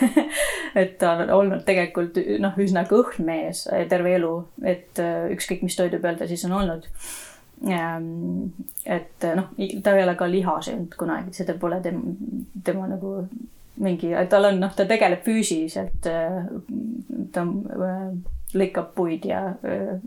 [0.82, 4.32] et ta on olnud tegelikult noh, üsna kõhn mees terve elu,
[4.66, 6.88] et äh, ükskõik, mis toidu peal ta siis on olnud.
[7.64, 9.50] et noh,
[9.86, 12.02] ta ei ole ka liha söönud kunagi, seda pole tema,
[12.66, 13.20] tema nagu
[13.76, 16.06] mingi, tal on noh, ta tegeleb füüsiliselt.
[16.10, 16.42] Äh,
[17.34, 18.08] ta äh,
[18.54, 19.98] lõikab puid ja Äh,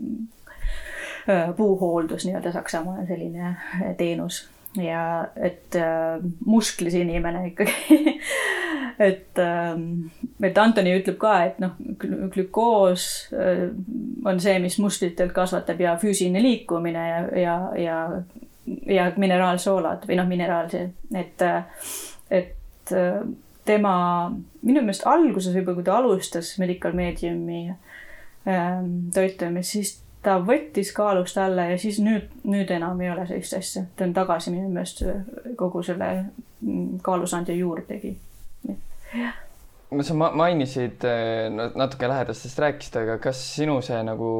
[1.56, 4.46] puuhooldus nii-öelda Saksamaal selline äh, teenus.
[4.76, 7.74] Ja et äh, musklis inimene ikkagi.
[8.98, 9.76] Et äh,,
[10.42, 11.76] et Antoni ütleb ka, et noh,
[12.34, 13.68] glükoos äh,
[14.26, 17.98] on see, mis musklitelt kasvatab ja füüsiline liikumine ja, ja, ja,
[18.90, 20.82] ja mineraalsoolad või noh, mineraalse,
[21.14, 21.46] et,
[22.40, 23.22] et äh,
[23.68, 23.94] tema
[24.64, 28.82] minu meelest alguses võib-olla, kui ta alustas Medical Mediumi äh,
[29.14, 33.84] toitumist, siis ta võttis kaalust alla ja siis nüüd, nüüd enam ei ole sellist asja.
[33.96, 35.04] ta on tagasi minu meelest
[35.56, 36.08] kogu selle
[36.60, 38.16] mm, kaalusandja juurdegi.
[39.90, 44.30] no sa mainisid eh, natuke lähedastest rääkisid, aga kas sinu see nagu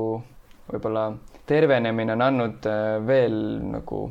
[0.68, 1.10] võib-olla
[1.48, 3.38] tervenemine on andnud eh, veel
[3.78, 4.08] nagu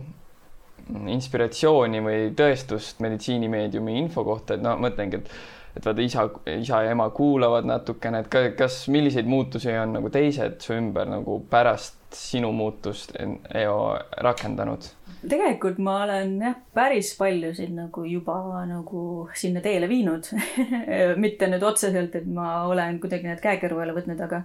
[0.87, 5.31] inspiratsiooni või tõestust meditsiinimeediumi info kohta, et no mõtlengi, et
[5.77, 10.59] et vaata isa, isa ja ema kuulavad natukene, et kas, milliseid muutusi on nagu teised
[10.63, 13.81] su ümber nagu pärast sinu muutust EO
[14.23, 14.93] rakendanud?
[15.27, 19.01] tegelikult ma olen jah, päris paljusid nagu juba nagu
[19.35, 20.29] sinna teele viinud
[21.23, 24.43] mitte nüüd otseselt, et ma olen kuidagi need käekõrvu alla võtnud, aga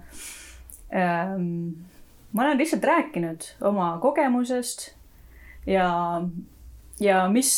[0.96, 1.44] ähm,
[2.32, 4.88] ma olen lihtsalt rääkinud oma kogemusest
[5.68, 5.86] ja,
[7.00, 7.52] ja mis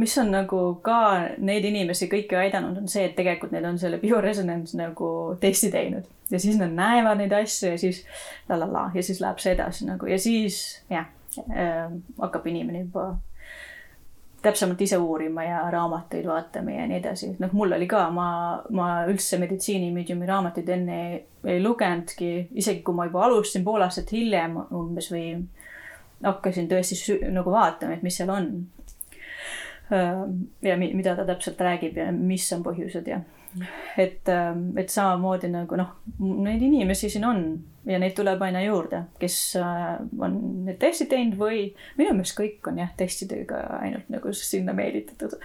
[0.00, 0.98] mis on nagu ka
[1.38, 5.10] neid inimesi kõiki aidanud, on see, et tegelikult need on selle bioresonants nagu
[5.42, 6.08] testi teinud.
[6.30, 8.04] Ja siis nad näevad neid asju ja siis
[8.48, 10.06] la la la ja siis läheb see edasi nagu.
[10.08, 10.60] Ja siis
[10.90, 11.10] jah
[11.50, 13.10] äh,, hakkab inimene juba
[14.42, 17.34] täpsemalt ise uurima ja raamatuid vaatama ja nii edasi.
[17.38, 18.28] noh, mul oli ka, ma,
[18.72, 22.30] ma üldse meditsiinimeediumi raamatuid enne ei, ei lugenudki,
[22.62, 25.26] isegi kui ma juba alustasin pool aastat hiljem umbes või
[26.24, 28.50] hakkasin tõesti nagu vaatama, et mis seal on
[29.90, 33.20] ja mida ta täpselt räägib ja mis on põhjused ja
[33.98, 34.28] et,
[34.78, 37.42] et samamoodi nagu noh, neid inimesi siin on
[37.88, 41.62] ja neid tuleb aina juurde, kes on need testid teinud või
[41.98, 45.36] minu meelest kõik on jah, testidega ainult nagu sinna meelitatud.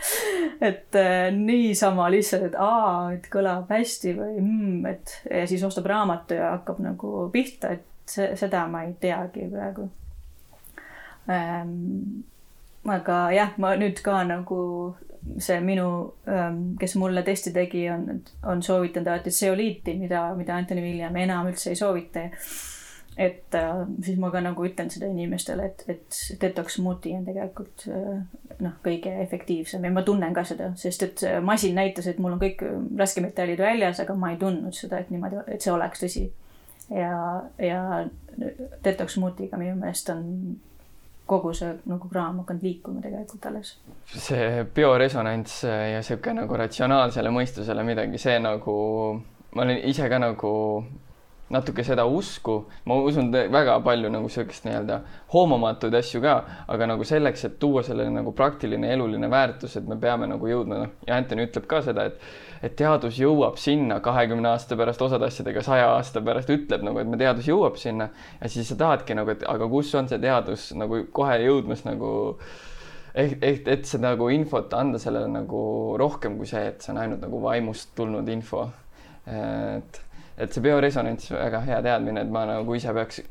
[0.69, 0.99] et
[1.37, 6.53] niisama lihtsalt, et aa, et kõlab hästi või mm, et ja siis ostab raamatu ja
[6.57, 9.87] hakkab nagu pihta, et seda ma ei teagi praegu
[11.31, 12.25] ähm,
[12.85, 14.61] aga jah, ma nüüd ka nagu
[15.41, 15.87] see minu,
[16.29, 21.49] ähm, kes mulle testi tegi, on, on soovitanud alati tseoliiti, mida, mida Anthony William enam
[21.49, 22.29] üldse ei soovita.
[23.17, 27.85] et äh, siis ma ka nagu ütlen seda inimestele, et, et detox smoothie on tegelikult
[27.87, 28.17] äh,
[28.59, 32.41] noh, kõige efektiivsem ja ma tunnen ka seda, sest et masin näitas, et mul on
[32.41, 32.65] kõik
[32.99, 36.25] raskemetallid väljas, aga ma ei tundnud seda, et niimoodi, et see oleks tõsi.
[36.91, 37.15] ja,
[37.57, 37.81] ja
[38.83, 40.27] detox smoothiega minu meelest on
[41.25, 43.77] kogu see nagu kraam hakanud liikuma tegelikult alles.
[44.05, 48.75] see bioresonants ja sihuke nagu ratsionaalsele mõistusele midagi, see nagu,
[49.55, 50.53] ma olen ise ka nagu
[51.49, 54.99] natuke seda usku, ma usun väga palju nagu sihukest nii-öelda
[55.33, 56.35] hoomamatuid asju ka,
[56.73, 60.79] aga nagu selleks, et tuua sellele nagu praktiline eluline väärtus, et me peame nagu jõudma,
[60.81, 62.17] noh, ja Anthony ütleb ka seda, et
[62.65, 67.09] et teadus jõuab sinna kahekümne aasta pärast, osade asjadega saja aasta pärast ütleb nagu, et
[67.09, 70.71] me teadus jõuab sinna ja siis sa tahadki nagu, et aga kus on see teadus
[70.77, 72.13] nagu kohe jõudmas nagu
[73.13, 75.61] ehk, ehk et seda nagu infot anda sellele nagu
[76.01, 78.67] rohkem kui see, et see on ainult nagu vaimust tulnud info.
[79.25, 80.01] et
[80.35, 83.21] et see bioresonants, väga hea teadmine, et ma nagu ise peaks,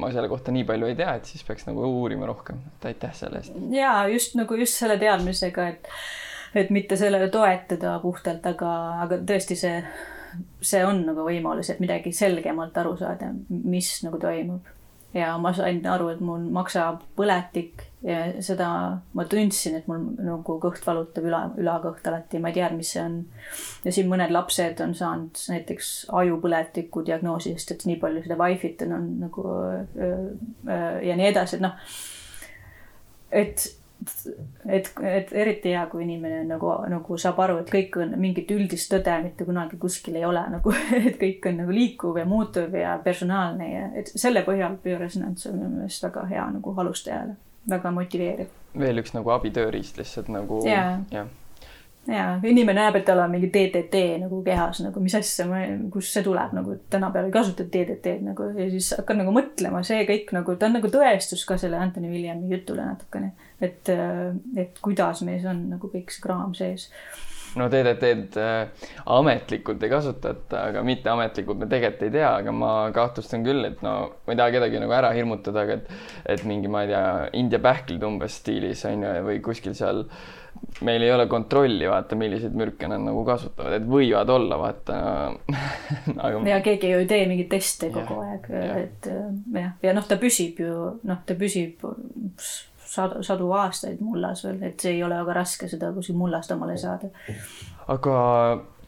[0.00, 3.14] ma selle kohta nii palju ei tea, et siis peaks nagu uurima rohkem, et aitäh
[3.16, 3.56] selle eest.
[3.74, 5.88] ja just nagu just selle teadmisega, et,
[6.54, 8.72] et mitte sellele toetada puhtalt, aga,
[9.04, 9.78] aga tõesti see,
[10.60, 14.76] see on nagu võimalus, et midagi selgemalt aru saada, mis nagu toimub
[15.14, 18.68] ja ma sain aru, et mul maksapõletik ja seda
[19.16, 23.02] ma tundsin, et mul nagu kõht valutab üla, ülakõht alati, ma ei tea, mis see
[23.02, 23.16] on.
[23.84, 28.86] ja siin mõned lapsed on saanud näiteks ajupõletiku diagnoosi, sest et nii palju seda Wi-Fit
[28.86, 29.46] on, on nagu
[31.10, 31.76] ja nii edasi, et noh
[33.30, 33.66] et
[34.66, 38.92] et, et eriti hea, kui inimene nagu, nagu saab aru, et kõik on mingit üldist
[38.92, 40.74] tõde mitte kunagi kuskil ei ole nagu,
[41.08, 45.58] et kõik on nagu liikuv ja muutuv ja personaalne ja et selle põhjal bioresonants on
[45.58, 47.36] minu meelest väga hea nagu alustajale,
[47.70, 48.56] väga motiveeriv.
[48.78, 51.00] veel üks nagu abitööriist lihtsalt nagu yeah.
[51.10, 51.28] jah
[52.08, 55.46] ja inimene näeb, et tal on mingi DDT nagu kehas nagu, mis asja,
[55.92, 60.02] kust see tuleb nagu, tänapäeval ei kasutata DDT-d nagu ja siis hakkad nagu mõtlema, see
[60.08, 64.80] kõik nagu, ta on nagu tõestus ka selle Anthony Williami jutule natukene et, äh, et
[64.82, 66.90] kuidas meis on nagu kõik see kraam sees.
[67.58, 73.46] No DDT-d äh, ametlikult ei kasutata, aga mitteametlikult me tegelikult ei tea, aga ma kahtlustan
[73.46, 73.94] küll, et no
[74.26, 75.88] ma ei taha kedagi nagu ära hirmutada, aga et,
[76.36, 77.08] et mingi, ma ei tea,
[77.40, 80.04] India pähklid umbes stiilis on ju, või kuskil seal
[80.86, 84.96] meil ei ole kontrolli, vaata, milliseid mürke nad nagu kasutavad, et võivad olla, vaata
[86.26, 86.42] aga....
[86.52, 88.50] ja keegi ju ei tee mingeid teste kogu ja, aeg,
[88.84, 90.74] et jah, ja noh, ta püsib ju,
[91.08, 91.82] noh, ta püsib
[92.90, 96.76] sadu, sadu aastaid mullas veel, et see ei ole väga raske seda kuskil mullast omale
[96.80, 97.10] saada.
[97.88, 98.14] aga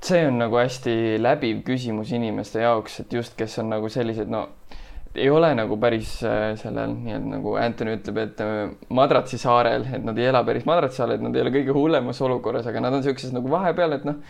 [0.02, 4.48] see on nagu hästi läbiv küsimus inimeste jaoks, et just, kes on nagu sellised, no
[5.14, 8.62] ei ole nagu päris äh, sellel nii-öelda nagu Anthony ütleb, et äh,
[8.96, 12.22] madratsi saarel, et nad ei ela päris madratsi saarel, et nad ei ole kõige hullemas
[12.24, 14.22] olukorras, aga nad on niisuguses nagu vahepeal, et noh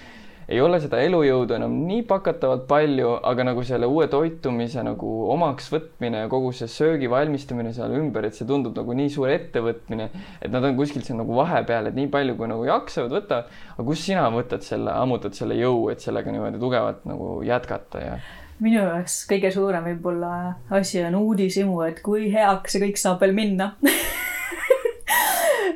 [0.49, 5.71] ei ole seda elujõudu enam nii pakatavalt palju, aga nagu selle uue toitumise nagu omaks
[5.73, 10.09] võtmine ja kogu see söögi valmistamine seal ümber, et see tundub nagu nii suur ettevõtmine,
[10.43, 13.59] et nad on kuskil seal nagu vahepeal, et nii palju, kui nagu jaksavad, võtavad.
[13.77, 18.17] aga kust sina võtad selle, ammutad selle jõu, et sellega niimoodi tugevalt nagu jätkata ja
[18.63, 20.33] minu jaoks kõige suurem võib-olla
[20.71, 23.73] asi on uudishimu, et kui heaks see kõik saab veel minna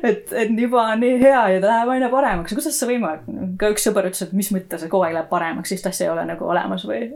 [0.03, 2.57] et, et juba on nii hea ja ta läheb aina paremaks.
[2.57, 3.25] kuidas see võimalik?
[3.59, 6.07] ka üks sõber ütles, et mis mõttes see kogu aeg läheb paremaks, siis ta asja
[6.07, 7.09] ei ole nagu olemas või?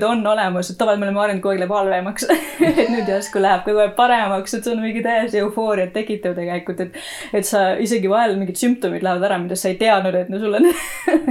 [0.00, 2.26] ta on olemas, et tavaliselt me oleme harjunud kogu aeg läheb halvemaks
[2.82, 6.82] et nüüd järsku läheb kogu aeg paremaks, et see on mingi täiesti eufooriat tekitav tegelikult,
[6.82, 6.98] et,
[7.36, 10.58] et sa isegi vahel mingid sümptomid lähevad ära, mida sa ei teadnud, et no sul
[10.58, 10.66] on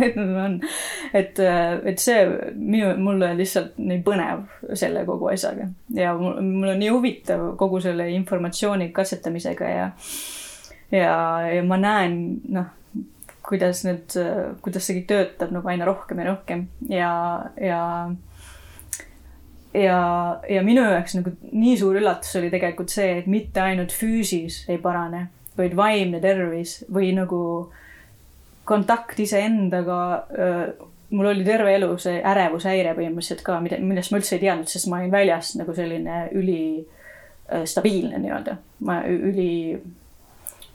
[0.05, 0.55] et nad on.
[1.13, 1.41] et,
[1.91, 2.23] et see
[2.55, 7.83] minu, mulle lihtsalt nii põnev selle kogu asjaga ja mul, mul on nii huvitav kogu
[7.83, 9.91] selle informatsiooni katsetamisega ja
[10.91, 11.15] ja,
[11.49, 12.19] ja ma näen,
[12.53, 12.71] noh,
[13.45, 14.15] kuidas need,
[14.65, 17.11] kuidas see kõik töötab nagu aina rohkem ja rohkem ja,
[17.61, 17.81] ja
[19.75, 19.99] ja,
[20.49, 24.79] ja minu jaoks nagu nii suur üllatus oli tegelikult see, et mitte ainult füüsis ei
[24.81, 27.41] parane, vaid vaimne tervis või nagu
[28.65, 29.99] kontakt iseendaga.
[31.15, 34.89] mul oli terve elu see ärevushäire põhimõtteliselt ka, mida, millest ma üldse ei teadnud, sest
[34.89, 38.57] ma olin väljast nagu selline ülistabiilne nii-öelda,
[38.89, 39.77] ma üli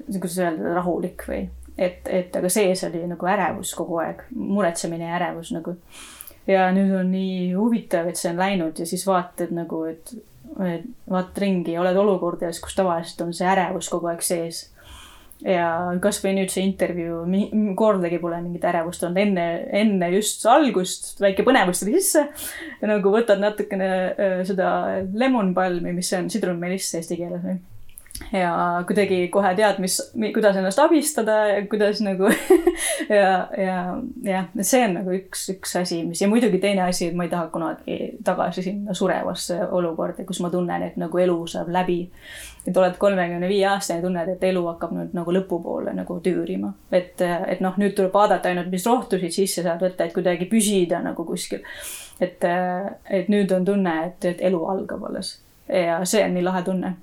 [0.09, 1.45] kuidas öelda, rahulik või
[1.81, 5.77] et, et aga sees oli nagu ärevus kogu aeg, muretsemine ja ärevus nagu.
[6.51, 10.13] ja nüüd on nii huvitav, et see on läinud ja siis vaatad nagu, et,
[10.67, 14.67] et vaatad ringi ja oled olukordades, kus tavaliselt on see ärevus kogu aeg sees.
[15.41, 17.23] ja kasvõi nüüd see intervjuu,
[17.79, 19.47] kordagi pole mingit ärevust olnud, enne,
[19.81, 22.27] enne just algust väike põnevus tuli sisse.
[22.85, 24.71] nagu võtad natukene äh, seda
[25.15, 27.61] lemon balmi, mis on sidrunmeliss eesti keeles või
[28.33, 29.97] ja kuidagi kohe tead, mis,
[30.35, 32.29] kuidas ennast abistada ja kuidas nagu
[33.21, 33.77] ja, ja
[34.25, 37.33] jah, see on nagu üks, üks asi, mis ja muidugi teine asi, et ma ei
[37.33, 42.01] taha kunagi tagasi sinna surevasse olukorda, kus ma tunnen, et nagu elu saab läbi.
[42.67, 46.73] et oled kolmekümne viie aastane, tunned, et elu hakkab nüüd nagu lõpupoole nagu tüürima.
[46.93, 51.03] et, et noh, nüüd tuleb vaadata ainult, mis rohtusid sisse saad võtta, et kuidagi püsida
[51.03, 51.65] nagu kuskil.
[52.21, 52.45] et,
[53.11, 55.39] et nüüd on tunne, et, et elu algab alles
[55.71, 56.97] ja see on nii lahe tunne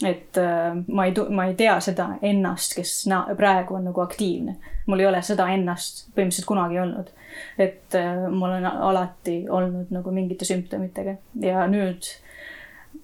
[0.00, 4.56] et äh, ma ei, ma ei tea seda ennast, kes na, praegu on nagu aktiivne.
[4.86, 7.12] mul ei ole seda ennast põhimõtteliselt kunagi olnud.
[7.58, 12.08] et äh, ma olen alati olnud nagu mingite sümptomitega ja nüüd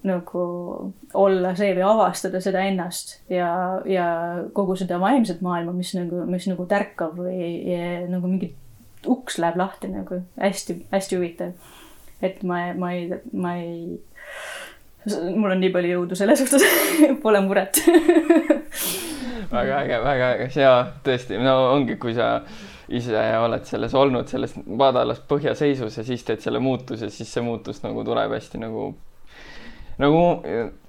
[0.03, 0.43] nagu
[1.13, 3.49] olla see või avastada seda ennast ja,
[3.89, 4.07] ja
[4.55, 8.53] kogu seda vaimset maailma, mis nagu, mis nagu tärkab või ja, nagu mingi
[9.07, 11.51] uks läheb lahti nagu hästi-hästi huvitav.
[12.21, 13.99] et ma, ma ei, ma ei
[15.07, 16.65] mul on nii palju jõudu selle suhtes.
[17.23, 17.81] Pole muret.
[19.49, 22.35] Väga äge, väga äge, ja tõesti, no ongi, kui sa
[22.93, 27.81] ise oled selles olnud, selles madalas põhjaseisus ja siis teed selle muutuse, siis see muutus
[27.81, 28.91] nagu tuleb hästi nagu
[29.97, 30.21] nagu,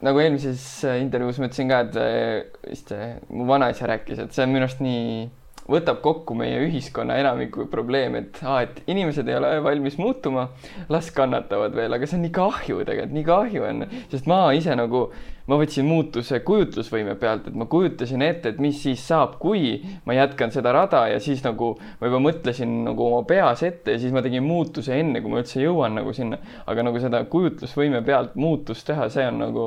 [0.04, 0.64] nagu eelmises
[1.00, 2.92] intervjuus ma ütlesin ka, et vist
[3.32, 5.24] mu vanaisa rääkis, et see on minu arust nii
[5.70, 10.48] võtab kokku meie ühiskonna enamiku probleeme, et aa, et inimesed ei ole valmis muutuma,
[10.92, 14.74] las kannatavad veel, aga see on nii kahju tegelikult, nii kahju on, sest ma ise
[14.78, 15.04] nagu,
[15.50, 20.16] ma võtsin muutuse kujutlusvõime pealt, et ma kujutasin ette, et mis siis saab, kui ma
[20.16, 24.14] jätkan seda rada ja siis nagu ma juba mõtlesin nagu oma peas ette ja siis
[24.14, 26.38] ma tegin muutuse enne, kui ma üldse jõuan nagu sinna.
[26.70, 29.66] aga nagu seda kujutlusvõime pealt muutust teha, see on nagu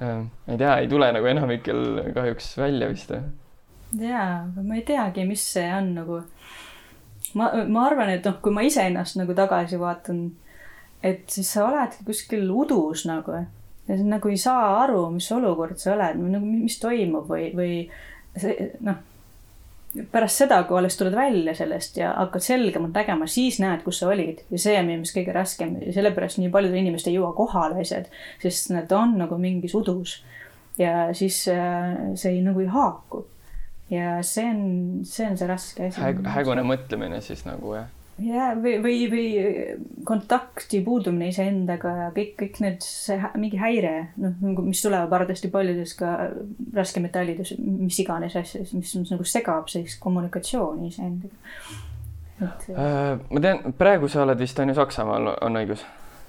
[0.00, 3.14] ma ei tea, ei tule nagu enamikel kahjuks välja vist.
[4.00, 6.20] Jaa, ma ei teagi, mis see on nagu.
[7.34, 10.26] ma, ma arvan, et noh, kui ma iseennast nagu tagasi vaatan,
[11.02, 13.34] et siis sa oledki kuskil udus nagu
[13.88, 17.74] ja sa nagu ei saa aru, mis olukord sa oled, nagu mis toimub või, või
[18.40, 19.02] see noh
[20.10, 24.08] pärast seda, kui alles tuled välja sellest ja hakkad selgemalt nägema, siis näed, kus sa
[24.10, 27.30] olid ja see on minu meelest kõige raskem ja sellepärast nii paljudel inimestel ei jõua
[27.36, 28.08] kohale asjad,
[28.42, 30.16] sest nad on nagu mingis udus.
[30.78, 33.22] ja siis äh, see ei, nagu ei haaku.
[33.94, 34.64] Ja see on,
[35.08, 36.24] see on see raske asi Häg,.
[36.36, 37.92] hägune mõtlemine siis nagu jah
[38.22, 39.28] ja või, või, või
[40.06, 45.50] kontakti puudumine iseendaga ja kõik, kõik need, see mingi häire, noh, nagu mis tulevad arvatavasti
[45.50, 46.12] paljudes ka
[46.76, 51.34] raskemetallides, mis iganes asjades, mis nagu segab sellist kommunikatsiooni iseendaga.
[52.44, 53.18] et äh,.
[53.30, 55.82] ma tean, praegu sa oled vist on ju Saksamaal, on õigus?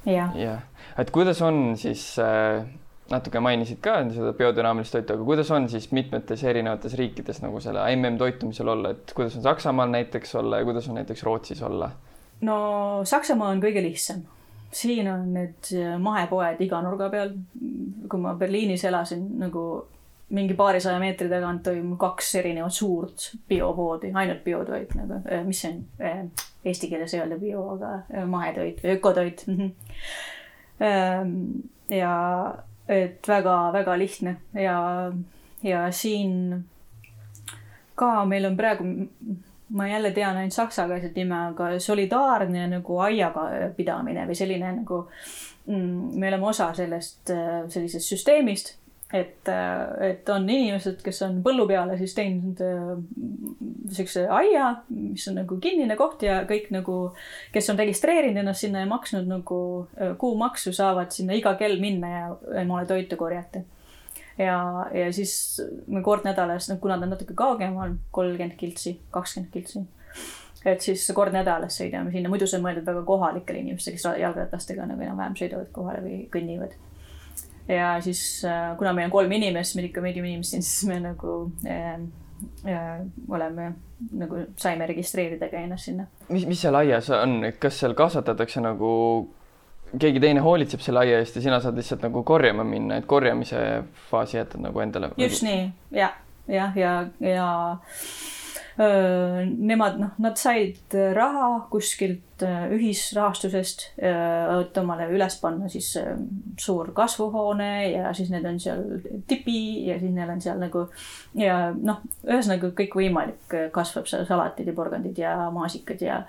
[0.05, 0.55] jah ja.
[0.57, 0.57] ja.,
[0.97, 2.65] et kuidas on siis äh,
[3.11, 7.83] natuke mainisid ka seda biodünaamilist toitu, aga kuidas on siis mitmetes erinevates riikides nagu selle
[7.95, 11.91] MM toitumisel olla, et kuidas on Saksamaal näiteks olla ja kuidas on näiteks Rootsis olla?
[12.41, 12.57] no
[13.03, 14.23] Saksamaa on kõige lihtsam.
[14.75, 17.35] siin on need mahepoed iga nurga peal.
[18.09, 19.85] kui ma Berliinis elasin nagu
[20.35, 25.71] mingi paarisaja meetri tagant oli mul kaks erinevat suurt biopoodi, ainult biotoit nagu, mis see
[25.71, 26.31] on,
[26.65, 29.45] eesti keeles ei öelda bio, aga mahetoit ökotoit.
[32.01, 32.13] ja
[32.87, 34.35] et väga-väga lihtne.
[34.53, 34.77] Ja,
[35.63, 36.63] ja siin
[37.95, 38.85] ka meil on praegu,
[39.75, 45.05] ma jälle tean ainult saksakeelset nime, aga solidaarne nagu aiaga pidamine või selline nagu
[45.65, 47.31] mm,, me oleme osa sellest,
[47.73, 48.75] sellisest süsteemist
[49.13, 49.49] et,
[50.01, 52.95] et on inimesed, kes on põllu peale siis teinud äh,
[53.93, 56.97] siukse aia, mis on nagu kinnine koht ja kõik nagu,
[57.53, 59.59] kes on registreerinud ennast sinna ja maksnud nagu
[59.99, 62.31] äh, kuumaksu, saavad sinna iga kell minna ja
[62.63, 63.61] emale toitu korjata.
[64.37, 64.57] ja,
[64.93, 65.61] ja siis
[66.03, 69.85] kord nädalas, no kuna ta on natuke kaugemal, kolmkümmend kiltsi, kakskümmend kiltsi
[70.65, 74.89] et siis kord nädalas sõidame sinna, muidu see on mõeldud väga kohalikele inimestele, kes jalgratastega
[74.89, 76.73] nagu enam-vähem sõidavad kohale või kõnnivad
[77.67, 81.37] ja siis äh, kuna meil on kolm inimest, Medica Medium inimest siin, siis me nagu
[81.67, 81.95] äh,
[82.67, 82.99] äh,
[83.29, 83.71] oleme
[84.11, 86.07] nagu saime registreerida ka ennast sinna.
[86.29, 88.91] mis, mis seal aias on, kas seal kasvatatakse nagu
[89.99, 93.59] keegi teine hoolitseb selle aia eest ja sina saad lihtsalt nagu korjama minna, et korjamise
[94.09, 95.11] faasi jätad nagu endale?
[95.17, 95.55] just nagu...
[95.55, 96.11] nii ja,
[96.47, 97.49] jah, ja, ja, ja
[98.77, 102.43] Nemad, noh, nad said raha kuskilt
[102.75, 105.93] ühisrahastusest, et omale üles panna siis
[106.59, 108.83] suur kasvuhoone ja siis need on seal
[109.29, 110.83] tipi ja siis neil on seal nagu
[111.39, 116.19] ja noh, ühesõnaga kõikvõimalik kasvab seal salatid ja porgandid ja maasikad ja,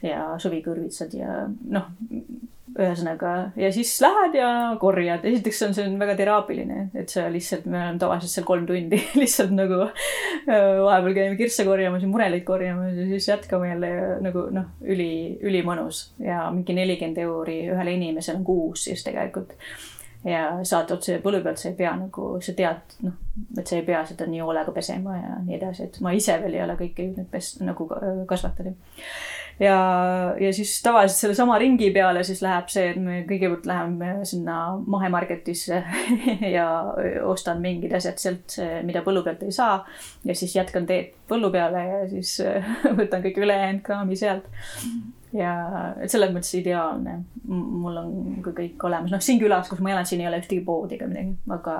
[0.00, 1.92] ja suvikõrvitsad ja noh
[2.78, 4.48] ühesõnaga ja siis lähed ja
[4.80, 8.66] korjad, esiteks on see on väga teraapiline, et sa lihtsalt, me oleme tavaliselt seal kolm
[8.68, 13.92] tundi lihtsalt nagu äh, vahepeal käime kirsse korjamas ja mureleid korjamas ja siis jätkame jälle
[14.22, 15.12] nagu noh, üli,
[15.42, 19.56] ülimõnus ja mingi nelikümmend euri ühele inimesele on kuus siis tegelikult.
[20.24, 23.18] ja saad otse põllu pealt, sa ei pea nagu, sa tead, noh,
[23.58, 26.58] et sa ei pea seda nii hoolega pesema ja nii edasi, et ma ise veel
[26.58, 27.88] ei ole kõike jõudnud pes-, nagu
[28.28, 28.76] kasvatada
[29.60, 29.76] ja,
[30.40, 34.56] ja siis tavaliselt sellesama ringi peale siis läheb see, et me kõigepealt läheme sinna
[34.90, 35.82] mahemarketisse
[36.56, 36.66] ja
[37.28, 39.82] ostan mingid asjad sealt, mida põllu pealt ei saa.
[40.24, 42.38] ja siis jätkan teed põllu peale ja siis
[43.00, 44.48] võtan kõik ülejäänud kraami sealt.
[45.36, 45.52] ja
[46.00, 47.20] et selles mõttes ideaalne.
[47.46, 50.64] mul on ka kõik olemas, noh, siin külas, kus ma elan, siin ei ole ühtegi
[50.64, 51.76] poodi ega midagi, aga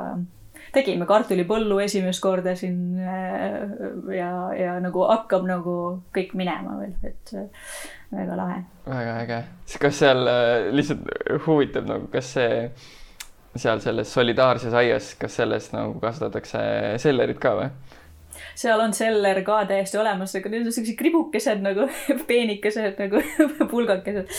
[0.75, 3.59] tegime kartulipõllu esimest korda siin äh,
[4.17, 5.77] ja, ja nagu hakkab nagu
[6.15, 7.69] kõik minema veel, et äh,
[8.15, 8.63] väga lahe.
[8.87, 9.43] väga äge.
[9.83, 11.07] kas seal äh, lihtsalt
[11.47, 12.51] huvitab nagu, kas see
[13.59, 16.61] seal selles solidaarses aias, kas sellest nagu kasvatatakse
[17.03, 17.71] sellerit ka või?
[18.55, 21.89] seal on seller ka täiesti olemas, aga need on siuksed kribukesed nagu
[22.31, 23.23] peenikesed nagu
[23.73, 24.31] pulgakesed.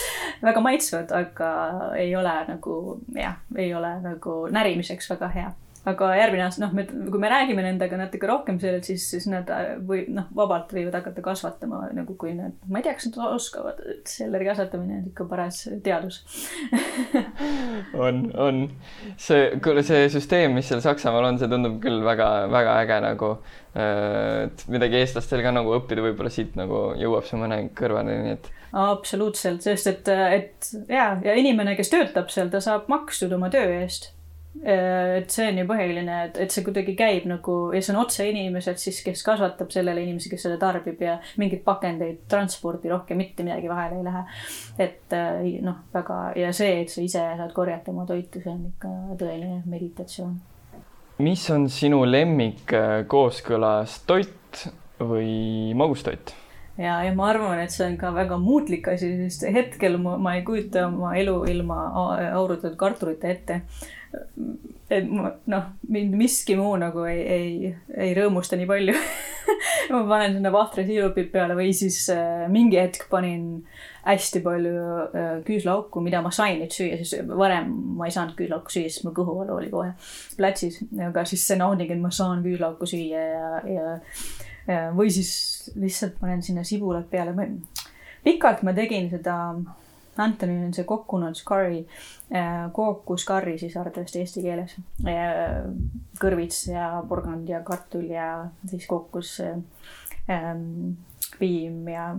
[0.44, 1.52] väga maitsvad, aga
[2.00, 2.78] ei ole nagu
[3.18, 5.52] jah, ei ole nagu närimiseks väga hea
[5.90, 9.50] aga järgmine aasta, noh, me, kui me räägime nendega natuke rohkem sellest, siis, siis nad
[9.50, 13.18] äh, või noh, vabalt võivad hakata kasvatama nagu kui nad, ma ei tea, kas nad
[13.32, 16.22] oskavad, et selleri kasvatamine on ikka paras teadus.
[18.02, 18.62] On, on.
[19.20, 23.32] See, kuule, see süsteem, mis seal Saksamaal on, see tundub küll väga-väga äge nagu.
[23.76, 28.38] Äh, et midagi eestlastel ka nagu õppida, võib-olla siit nagu jõuab see mõne kõrvale, nii
[28.38, 28.50] et.
[28.78, 33.68] Absoluutselt, sest et, et ja, ja inimene, kes töötab seal, ta saab makstud oma töö
[33.82, 34.12] eest.
[34.12, 34.21] Äh,
[34.62, 38.28] et see on ju põhiline, et, et see kuidagi käib nagu ja see on otse
[38.28, 43.48] inimesed siis, kes kasvatab sellele inimese, kes seda tarbib ja mingeid pakendeid, transporti rohkem mitte
[43.48, 44.24] midagi vahele ei lähe.
[44.88, 48.68] et äh, noh, väga ja see, et sa ise saad korjata oma toitu, see on
[48.74, 48.94] ikka
[49.24, 50.40] tõeline meditatsioon
[51.22, 54.66] mis on sinu lemmik äh, kooskõlas toit
[55.00, 56.34] või magustoit?
[56.78, 60.36] ja, ja ma arvan, et see on ka väga muutlik asi, sest hetkel ma, ma
[60.38, 61.82] ei kujuta oma elu ilma
[62.32, 63.62] aurutatud kartulite ette.
[64.92, 68.96] Et noh, mind miski muu nagu ei, ei, ei rõõmusta nii palju
[69.94, 73.64] ma panen sinna vahtrasiirupid peale või siis äh, mingi hetk panin
[74.04, 74.74] hästi palju
[75.08, 79.06] äh, küüslauku, mida ma sain nüüd süüa, siis varem ma ei saanud küüslauku süüa, sest
[79.08, 79.94] mul kõhuvalu oli kohe
[80.38, 85.32] platsis, aga siis see nauding, et ma saan küüslauku süüa ja, ja või siis
[85.80, 87.34] lihtsalt panen sinna sibulat peale.
[88.24, 89.38] pikalt ma tegin seda,
[90.18, 91.86] Anthony on see coconut curry,
[92.36, 94.76] äh, kookuskarri siis arvatavasti eesti keeles.
[96.22, 98.28] kõrvits ja porgand ja kartul ja
[98.70, 100.98] siis kookus ähm,
[101.40, 102.12] piim ja,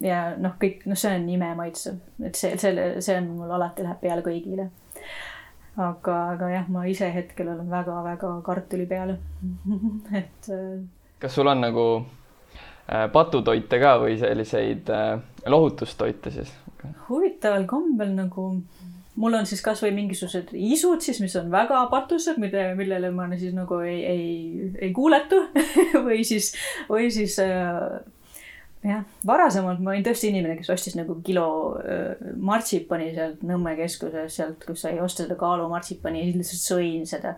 [0.00, 4.00] ja noh, kõik, noh, see on imemaitsev, et see, selle, see on mul alati läheb
[4.00, 4.68] peale kõigile.
[5.76, 9.16] aga, aga jah, ma ise hetkel olen väga-väga kartuli peal
[10.20, 10.78] et äh,
[11.20, 16.54] kas sul on nagu äh, patutoite ka või selliseid äh, lohutustoite siis?
[17.08, 18.48] Huvitaval kombel nagu
[19.16, 23.54] mul on siis kasvõi mingisugused isud siis, mis on väga patused, mille, millele ma siis
[23.56, 25.40] nagu ei, ei, ei kuuletu
[26.06, 26.52] või siis,
[26.90, 27.96] või siis äh,
[28.84, 31.46] jah, varasemalt ma olin tõesti inimene, kes ostis nagu kilo
[31.80, 37.36] äh, martsipani sealt Nõmme keskuses, sealt, kus sai osta seda kaalumartsipani ja lihtsalt sõin seda.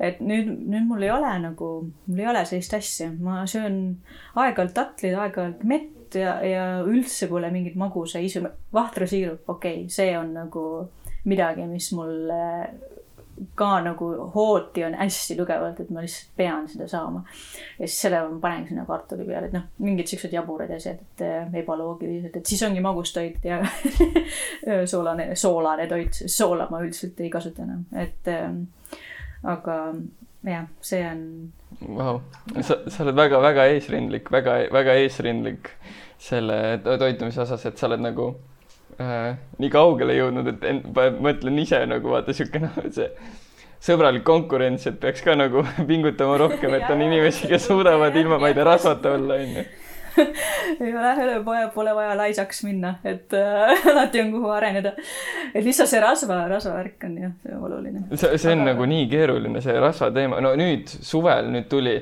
[0.00, 1.70] et nüüd, nüüd mul ei ole nagu,
[2.08, 3.98] mul ei ole sellist asja, ma söön
[4.38, 10.14] aeg-ajalt tatleid, aeg-ajalt mett ja, ja üldse pole mingit magusa isu, vahtrasiirup, okei okay,, see
[10.18, 10.64] on nagu
[11.28, 12.44] midagi, mis mulle
[13.54, 17.22] ka nagu hooti on hästi tugevalt, et ma lihtsalt pean seda saama.
[17.78, 21.24] ja siis selle ma panen sinna kartuli peale, et noh, mingid siuksed jaburad asjad, et
[21.26, 23.60] äh, ebaloogilised, et siis ongi magustoit ja
[24.92, 28.48] soolane, soolane toit, soola ma üldiselt ei kasuta enam, et äh,
[29.46, 29.78] aga
[30.48, 31.24] jah, see on.
[31.98, 32.20] Vau,
[32.60, 35.72] sa, sa oled väga-väga eesrindlik, väga, väga eesrindlik
[36.18, 38.30] selle toitumise osas, et sa oled nagu
[38.98, 40.80] äh, nii kaugele jõudnud, et en,
[41.22, 43.10] mõtlen ise nagu vaata sihuke noh, see
[43.84, 48.50] sõbralik konkurents, et peaks ka nagu pingutama rohkem, et on inimesi, kes suudavad ilma, ma
[48.50, 49.68] ei tea, rasvata olla, onju
[50.84, 54.94] ei ole, pole, pole vaja laisaks minna, et äh, alati on, kuhu areneda.
[55.54, 58.04] et lihtsalt see rasva, rasvavärk on jah, see on oluline.
[58.14, 58.72] see, see on Aga...
[58.72, 61.98] nagu nii keeruline, see rasva teema, no nüüd suvel nüüd tuli,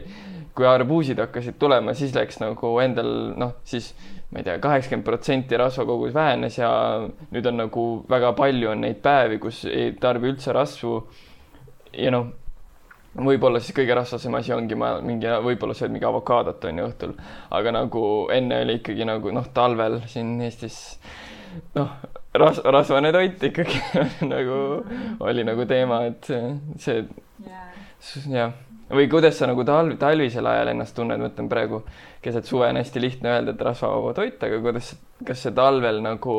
[0.56, 3.92] kui arbuusid hakkasid tulema, siis läks nagu endal noh, siis
[4.32, 6.70] ma ei tea, kaheksakümmend protsenti rasvakogus vähenes ja
[7.30, 10.98] nüüd on nagu väga palju on neid päevi, kus ei tarbi üldse rasvu.
[11.96, 12.32] ja noh,
[13.16, 17.14] võib-olla siis kõige rasvasem asi ongi ma mingi, võib-olla sööd mingi avokaadot on ju õhtul,
[17.56, 18.02] aga nagu
[18.34, 20.98] enne oli ikkagi nagu noh, talvel siin Eestis
[21.76, 21.96] noh,
[22.36, 23.80] ras-, rasvane toit ikkagi
[24.34, 24.60] nagu
[25.24, 26.30] oli nagu teema, et
[26.82, 27.02] see
[28.30, 28.54] jah.
[28.86, 31.80] Või kuidas sa nagu talv, talvisel ajal ennast tunned, ma ütlen praegu
[32.22, 34.92] keset suve on hästi lihtne öelda, et rasvavaba toit, aga kuidas,
[35.26, 36.36] kas see talvel nagu,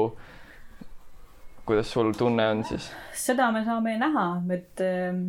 [1.68, 2.88] kuidas sul tunne on siis?
[3.20, 5.26] seda me saame näha, et, ähm,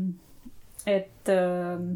[0.88, 1.90] et ähm,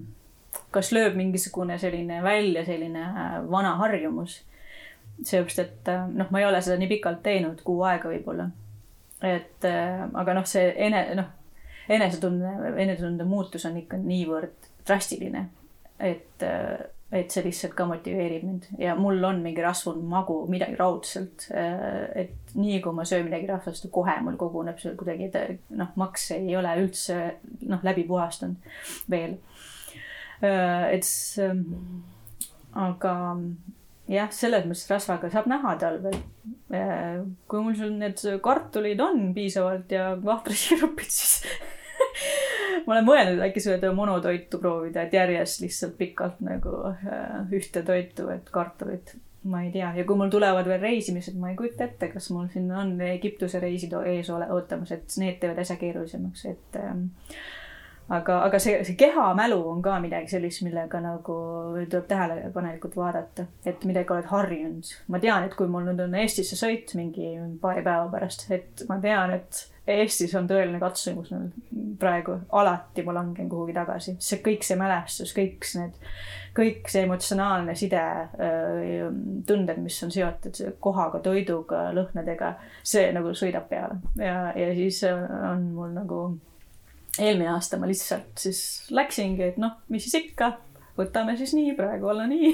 [0.72, 4.42] kas lööb mingisugune selline välja selline äh, vana harjumus.
[5.24, 8.48] seepärast, et äh, noh, ma ei ole seda nii pikalt teinud, kuu aega võib-olla.
[9.22, 11.30] et äh, aga noh, see ene-, noh,
[11.88, 15.46] enesetunde, enesetunde muutus on ikka niivõrd drastiline,
[16.00, 16.44] et,
[17.12, 21.48] et see lihtsalt ka motiveerib mind ja mul on mingi rasvunud magu, midagi raudselt.
[21.52, 25.28] et nii kui ma söön midagi rasvast, kohe mul koguneb see kuidagi,
[25.76, 27.18] noh, maks ei ole üldse
[27.68, 28.72] noh, läbi puhastunud
[29.12, 29.36] veel.
[30.40, 31.04] et
[32.72, 33.14] aga
[34.10, 36.16] jah, selles mõttes rasvaga saab näha talvel.
[37.46, 41.42] kui mul sul need kartulid on piisavalt ja vahtrasirupid, siis
[42.86, 47.84] ma olen mõelnud, et äkki seda monotoitu proovida, et järjest lihtsalt pikalt nagu äh, ühte
[47.86, 49.14] toitu, et kartulit,
[49.48, 52.46] ma ei tea, ja kui mul tulevad veel reisimised, ma ei kujuta ette, kas mul
[52.52, 57.08] siin on Egiptuse reisid ees ole, ootamas, et need teevad asja keerulisemaks, et ähm,
[58.12, 61.36] aga, aga see, see kehamälu on ka midagi sellist, millega nagu
[61.90, 64.94] tuleb tähelepanelikult vaadata, et midagi oled harjunud.
[65.08, 69.00] ma tean, et kui mul nüüd on Eestisse sõit mingi paari päeva pärast, et ma
[69.02, 71.32] tean, et Eestis on tõeline katsumus
[71.98, 75.96] praegu, alati ma langen kuhugi tagasi, see kõik see mälestus, kõik need,
[76.54, 78.04] kõik see emotsionaalne side,
[79.48, 82.54] tunded, mis on seotud kohaga, toiduga, lõhnadega,
[82.86, 83.98] see nagu sõidab peale.
[84.22, 86.22] Ja, ja siis on mul nagu
[87.18, 88.62] eelmine aasta ma lihtsalt siis
[88.94, 90.54] läksingi, et noh, mis siis ikka
[90.98, 92.52] võtame siis nii, praegu olla nii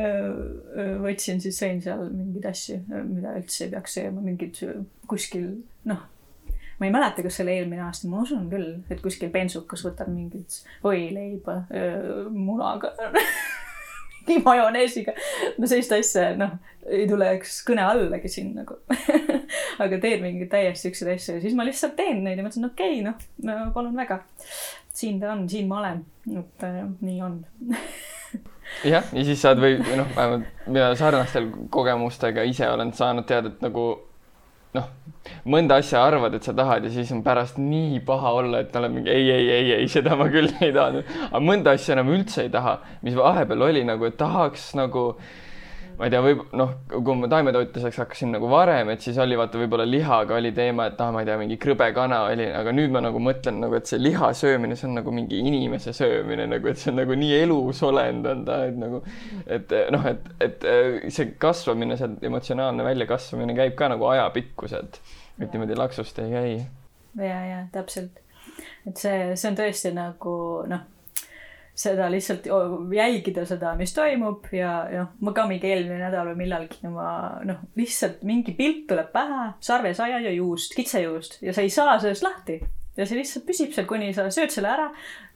[1.04, 4.60] võtsin siis, sõin seal mingeid asju, mida üldse ei peaks sööma, mingid
[5.10, 5.50] kuskil
[5.90, 6.04] noh,
[6.80, 10.12] ma ei mäleta, kas see oli eelmine aasta, ma usun küll, et kuskil bensukas võtab
[10.12, 11.62] mingit võileiba
[12.32, 12.94] munaga
[14.26, 15.12] mingi majoneesiga.
[15.58, 16.56] no sellist asja, noh,
[16.88, 18.78] ei tuleks kõne allagi siin nagu
[19.82, 23.00] aga teen mingeid täiesti siukseid asju ja siis ma lihtsalt teen neid ja mõtlesin, okei
[23.00, 24.22] okay,, noh no, palun väga.
[24.94, 26.04] Siin ta on, siin ma olen,
[26.38, 27.40] et äh, nii on
[28.92, 33.64] jah, ja siis saad või noh, vähemalt mina sarnastel kogemustega ise olen saanud teada, et
[33.64, 33.86] nagu
[34.76, 34.88] noh,
[35.50, 38.94] mõnda asja arvad, et sa tahad ja siis on pärast nii paha olla, et oled
[38.94, 41.04] mingi ei, ei, ei, ei, seda ma küll ei taha.
[41.28, 45.12] aga mõnda asja enam üldse ei taha, mis vahepeal oli nagu, et tahaks nagu
[46.00, 49.58] ma ei tea, võib noh, kui ma taimetoitluseks hakkasin nagu varem, et siis oli vaata
[49.60, 53.02] võib-olla lihaga oli teema, et ah, ma ei tea, mingi krõbekana oli, aga nüüd ma
[53.04, 56.80] nagu mõtlen nagu, et see liha söömine, see on nagu mingi inimese söömine nagu, et
[56.80, 59.02] see on nagu nii elusolend on ta, et nagu,
[59.58, 60.64] et noh, et, et
[61.12, 65.02] see kasvamine, see emotsionaalne väljakasvamine käib ka nagu ajapikkuselt,
[65.36, 66.56] et niimoodi laksust ei käi.
[67.20, 68.24] ja, ja täpselt,
[68.88, 70.38] et see, see on tõesti nagu
[70.70, 70.88] noh
[71.80, 72.48] seda lihtsalt
[72.94, 77.06] jälgida seda, mis toimub ja noh, ma ka mingi eelmine nädal või millalgi ma
[77.48, 82.26] noh, lihtsalt mingi pilt tuleb pähe sarvesaia ja juust, kitsejuust ja sa ei saa sellest
[82.26, 82.60] lahti
[82.98, 84.88] ja see lihtsalt püsib seal, kuni sa sööd selle ära,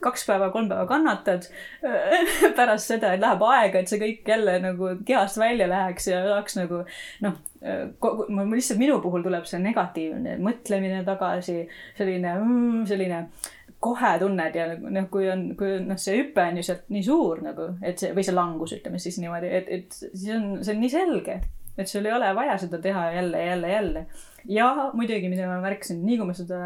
[0.03, 1.47] kaks päeva, kolm päeva kannatad.
[2.59, 6.83] pärast seda, läheb aega, et see kõik jälle nagu kehast välja läheks ja saaks nagu
[7.25, 7.39] noh,
[8.51, 11.63] lihtsalt minu puhul tuleb see negatiivne mõtlemine tagasi,
[11.97, 13.23] selline, mm, selline
[13.85, 17.05] kohe tunned ja nagu, noh, kui on, kui noh, see hüpe on ju sealt nii
[17.05, 20.75] suur nagu, et see või see langus, ütleme siis niimoodi, et, et siis on, see
[20.75, 21.39] on nii selge,
[21.77, 24.05] et sul ei ole vaja seda teha jälle, jälle, jälle.
[24.49, 26.61] ja muidugi, mida ma märkasin, nii kui ma seda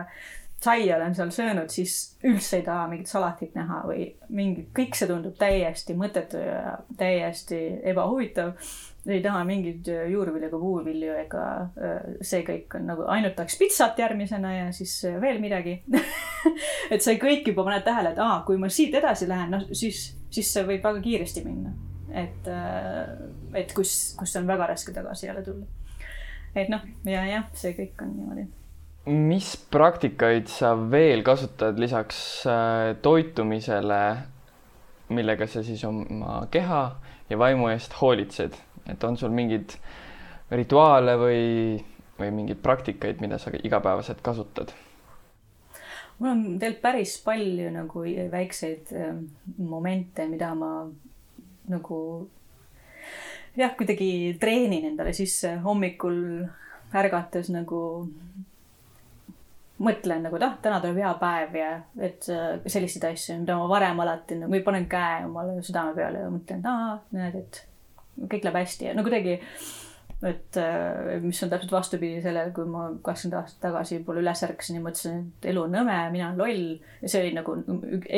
[0.59, 1.95] saia olen seal söönud, siis
[2.27, 7.59] üldse ei taha mingit salatit näha või mingi, kõik see tundub täiesti mõttetu ja täiesti
[7.87, 8.57] ebahuvitav
[9.07, 11.43] ei taha mingeid äh, juurvilju ega puuvilju ega
[11.79, 15.77] äh, see kõik on nagu ainult tahaks pitsat järgmisena ja siis äh, veel midagi
[16.93, 20.09] et sa kõik juba paned tähele, et aa, kui ma siit edasi lähen, no siis,
[20.33, 21.73] siis see võib väga kiiresti minna.
[22.09, 22.47] et,
[23.55, 25.65] et kus, kus on väga raske tagasi jälle tulla.
[26.55, 28.47] et noh, ja jah, see kõik on niimoodi
[29.09, 32.43] mis praktikaid sa veel kasutad lisaks
[33.01, 34.01] toitumisele,
[35.15, 36.81] millega sa siis oma keha
[37.29, 38.57] ja vaimu eest hoolitsed?
[38.91, 39.75] Et on sul mingeid
[40.51, 41.41] rituaale või,
[42.19, 44.73] või mingeid praktikaid, mida sa igapäevaselt kasutad?
[46.19, 49.23] mul on tegelikult päris palju nagu väikseid ähm,
[49.57, 50.73] momente, mida ma
[51.71, 51.99] nagu
[53.55, 56.19] jah, kuidagi treenin endale sisse hommikul
[56.99, 57.81] ärgates nagu
[59.79, 61.71] mõtlen nagu, et ah, täna tuleb hea päev ja
[62.03, 66.25] et äh, selliseid asju, mida ma varem alati nagu või panen käe omale südame peale
[66.25, 67.61] ja mõtlen, et aa, näed, et
[68.25, 69.37] kõik läheb hästi ja no kuidagi,
[70.29, 74.79] et äh, mis on täpselt vastupidi sellele, kui ma kakskümmend aastat tagasi võib-olla üles ärkasin
[74.79, 76.65] ja mõtlesin, et elu on nõme, mina olen loll.
[77.01, 77.55] ja see oli nagu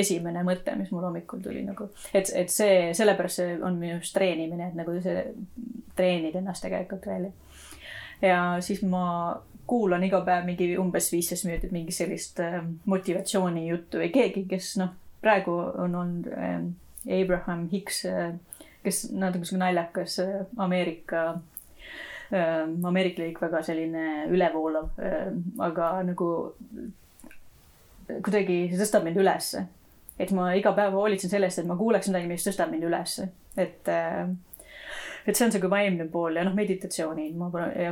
[0.01, 4.17] esimene mõte, mis mul hommikul tuli nagu, et, et see, sellepärast see on minu arust
[4.17, 5.27] treenimine, et nagu see,
[5.97, 7.31] treenid ennast tegelikult välja.
[8.21, 9.05] ja siis ma
[9.71, 12.59] kuulan iga päev mingi umbes viisteist minutit mingi sellist äh,
[12.91, 15.53] motivatsioonijuttu või keegi, kes noh, praegu
[15.85, 16.63] on olnud äh,
[17.21, 18.33] Abraham Hicks äh,
[18.83, 21.23] kes natuke sihuke naljakas äh, Ameerika
[22.33, 25.29] äh,, ameeriklik, väga selline ülevoolav äh,,
[25.59, 26.31] aga nagu
[28.11, 29.65] kuidagi see tõstab mind ülesse.
[30.19, 33.89] et ma iga päev hoolitsen sellest, et ma kuuleks midagi, mis tõstab mind ülesse, et
[33.89, 34.25] äh,
[35.25, 37.49] et see on sihuke vaimne pool ja noh, meditatsioonid, ma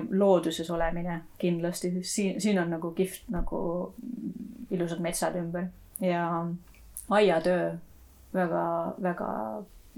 [0.09, 3.59] looduses olemine kindlasti, siin, siin on nagu kihvt nagu
[4.73, 5.69] ilusad metsad ümber.
[6.01, 6.23] Ja
[7.09, 7.73] aiatöö
[8.33, 8.63] väga,
[9.01, 9.29] väga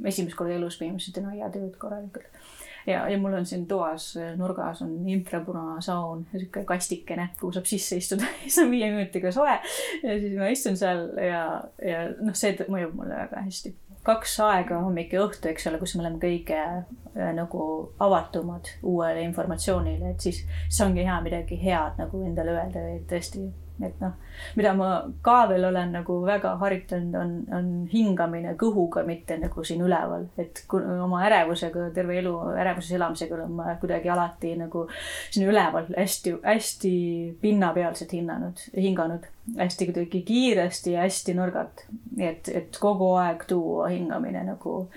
[0.06, 2.42] esimest korda elus põhimõtteliselt teen aiatööd korralikult.
[2.88, 8.30] ja, ja mul on siin toas nurgas on infrapunasaun, sihuke kastikene, kuhu saab sisse istuda
[8.42, 9.60] siis on viie minutiga soe.
[10.04, 11.46] ja siis ma istun seal ja,
[11.86, 13.76] ja noh, see mõjub mulle väga hästi
[14.06, 17.64] kaks aega hommik ja õhtu, eks ole, kus me oleme kõige äh, nagu
[18.02, 23.46] avatumad uuele informatsioonile, et siis, siis ongi hea midagi head nagu endale öelda või tõesti
[23.88, 24.14] et noh,
[24.58, 24.90] mida ma
[25.26, 30.64] ka veel olen nagu väga harjutanud, on, on hingamine kõhuga, mitte nagu siin üleval, et
[30.72, 34.86] oma ärevusega, terve elu ärevuses elamisega olen ma kuidagi alati nagu
[35.30, 36.96] siin üleval hästi-hästi
[37.42, 39.28] pinnapealselt hinnanud, hinganud,
[39.58, 41.86] hästi kuidagi kiiresti ja hästi nõrgalt.
[42.20, 44.88] et, et kogu aeg tuua hingamine nagu.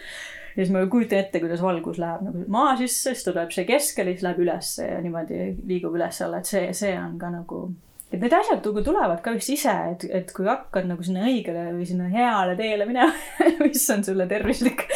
[0.54, 4.12] Ja siis ma kujutan ette, kuidas valgus läheb nagu maa sisse, siis tuleb see keskele,
[4.14, 7.64] siis läheb ülesse ja niimoodi liigub üles-alla, et see, see on ka nagu
[8.14, 11.66] et need asjad nagu tulevad ka vist ise, et, et kui hakkad nagu sinna õigele
[11.74, 13.12] või sinna heale teele minema
[13.64, 14.86] mis on sulle tervislik,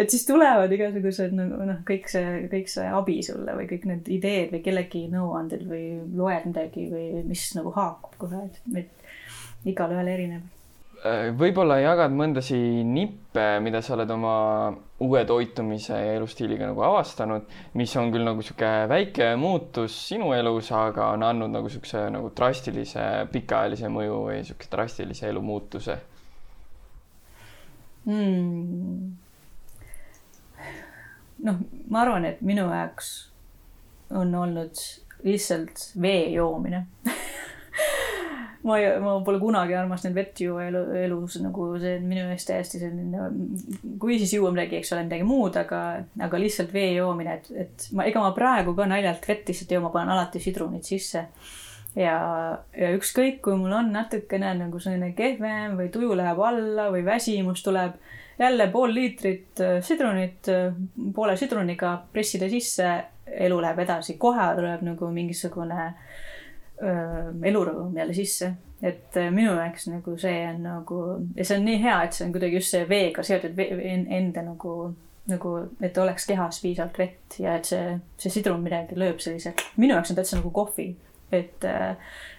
[0.00, 4.10] et siis tulevad igasugused nagu noh, kõik see, kõik see abi sulle või kõik need
[4.18, 5.86] ideed või kellegi nõuanded või
[6.18, 10.53] loed midagi või mis nagu haakub kohe, et, et igalühel erinev
[11.04, 12.56] võib-olla jagad mõndasi
[12.88, 14.36] nippe, mida sa oled oma
[15.04, 17.44] uue toitumise ja elustiiliga nagu avastanud,
[17.76, 22.30] mis on küll nagu sihuke väike muutus sinu elus, aga on andnud nagu siukse nagu
[22.36, 25.98] drastilise pikaajalise mõju või siukse drastilise elumuutuse
[28.06, 29.12] hmm.?
[31.44, 31.60] noh,
[31.92, 33.12] ma arvan, et minu jaoks
[34.14, 34.80] on olnud
[35.24, 36.86] lihtsalt vee joomine
[38.64, 42.48] ma ei, ma pole kunagi armastanud vett juua elu, elus nagu see on minu eest
[42.48, 43.26] täiesti selline,
[44.00, 45.80] kui siis juua midagi, eks ole, midagi muud, aga,
[46.24, 49.78] aga lihtsalt vee joomine, et, et ma, ega ma praegu ka naljalt vett lihtsalt ei
[49.78, 51.26] joo, ma panen alati sidrunit sisse.
[51.94, 52.16] ja,
[52.74, 57.62] ja ükskõik, kui mul on natukene nagu selline kehvem või tuju läheb alla või väsimus
[57.62, 58.00] tuleb,
[58.40, 60.72] jälle pool liitrit äh, sidrunit äh,
[61.14, 62.96] poole sidruniga pressida sisse,
[63.28, 66.24] elu läheb edasi, kohe tuleb nagu mingisugune äh,
[66.82, 68.52] elurõõm jälle sisse.
[68.84, 70.96] et minu jaoks nagu see on nagu
[71.36, 74.74] ja see on nii hea, et see on kuidagi just see veega seotud enda nagu,
[75.30, 79.94] nagu, et oleks kehas piisavalt vett ja et see, see sidrun midagi lööb sellise, minu
[79.94, 80.90] jaoks on täitsa nagu kohvi.
[81.32, 81.64] et,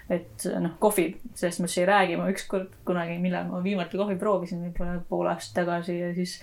[0.10, 4.20] et noh, kohvi, sellest ma siis ei räägi, ma ükskord kunagi, millal ma viimati kohvi
[4.20, 6.38] proovisin, võib-olla pool aastat tagasi ja siis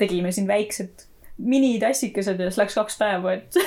[0.00, 1.06] tegime siin väiksed
[1.38, 3.58] minitassikesed ja siis läks kaks päeva, et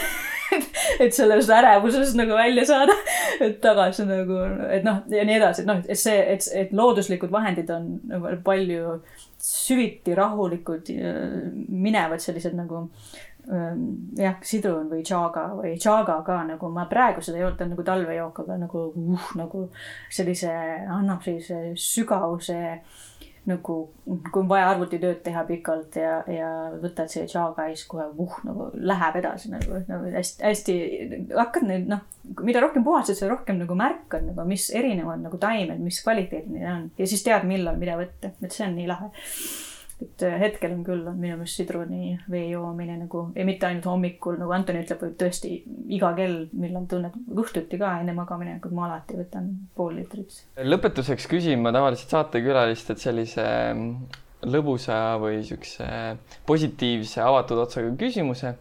[1.03, 2.95] et sellest ärevusest nagu välja saada,
[3.43, 4.39] et tagasi nagu,
[4.71, 8.35] et noh, ja nii edasi, et noh, et see, et, et looduslikud vahendid on nagu
[8.45, 8.99] palju
[9.47, 10.91] süviti rahulikud,
[11.67, 12.85] minevad sellised nagu
[13.51, 13.83] ähm,
[14.17, 17.75] jah, sidrun või chaga või chaga ka nagu ma praegu seda ei olnud, ta on
[17.75, 19.67] nagu talvejook, aga nagu uh, nagu
[20.13, 20.53] sellise,
[20.87, 22.59] annab sellise sügavuse
[23.47, 23.75] nagu
[24.07, 26.49] kui on vaja arvutitööd teha pikalt ja, ja
[26.81, 30.75] võtad see Java ja siis kohe uh, nagu läheb edasi nagu, nagu hästi, hästi
[31.35, 32.03] hakkad nüüd noh,
[32.43, 36.69] mida rohkem puhastad, seda rohkem nagu märkad nagu, mis erinevad nagu taimed, mis kvaliteedid neil
[36.73, 36.85] on.
[36.99, 39.11] Ja siis tead, millal mida võtta, et see on nii lahe
[39.97, 43.87] et äh, hetkel on küll, on minu meelest sidruni vee joomine nagu ja mitte ainult
[43.89, 45.55] hommikul, nagu Antoni ütleb, võib tõesti
[45.97, 50.43] iga kell, millal tunned, õhtuti ka enne magamaminekut ma alati võtan pool liitrit.
[50.61, 54.21] lõpetuseks küsin ma tavaliselt saatekülalistelt sellise mm,
[54.53, 55.89] lõbusa või siukse
[56.45, 58.53] positiivse avatud otsaga küsimuse.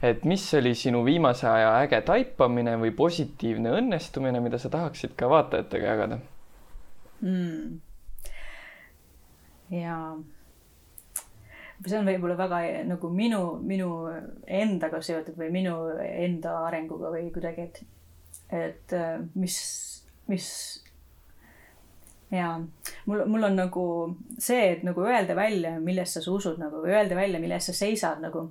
[0.00, 5.28] et mis oli sinu viimase aja äge taipamine või positiivne õnnestumine, mida sa tahaksid ka
[5.28, 6.20] vaatajatega jagada
[7.20, 7.80] mm.?
[9.76, 10.14] jaa
[11.86, 13.88] see on võib-olla väga nagu minu, minu
[14.46, 17.82] endaga seotud või minu enda arenguga või kuidagi, et,
[18.52, 19.56] et äh, mis,
[20.28, 20.48] mis
[22.30, 22.54] ja
[23.06, 23.84] mul, mul on nagu
[24.38, 28.20] see, et nagu öelda välja, millesse sa usud nagu öelda välja, mille eest sa seisad
[28.22, 28.50] nagu.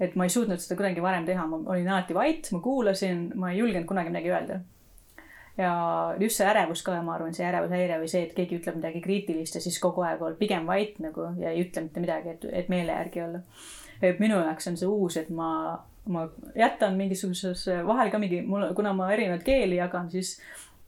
[0.00, 3.52] et ma ei suutnud seda kuidagi varem teha, ma olin alati vait, ma kuulasin, ma
[3.52, 4.58] ei julgenud kunagi midagi öelda
[5.58, 5.72] ja
[6.20, 9.56] just see ärevus ka, ma arvan, see ärevushäire või see, et keegi ütleb midagi kriitilist
[9.56, 12.72] ja siis kogu aeg olla pigem vait nagu ja ei ütle mitte midagi, et, et
[12.72, 13.42] meele järgi olla.
[14.04, 15.78] et minu jaoks on see uus, et ma,
[16.12, 16.26] ma
[16.56, 20.36] jätan mingisuguses, vahel ka mingi, mul, kuna ma erinevaid keeli jagan, siis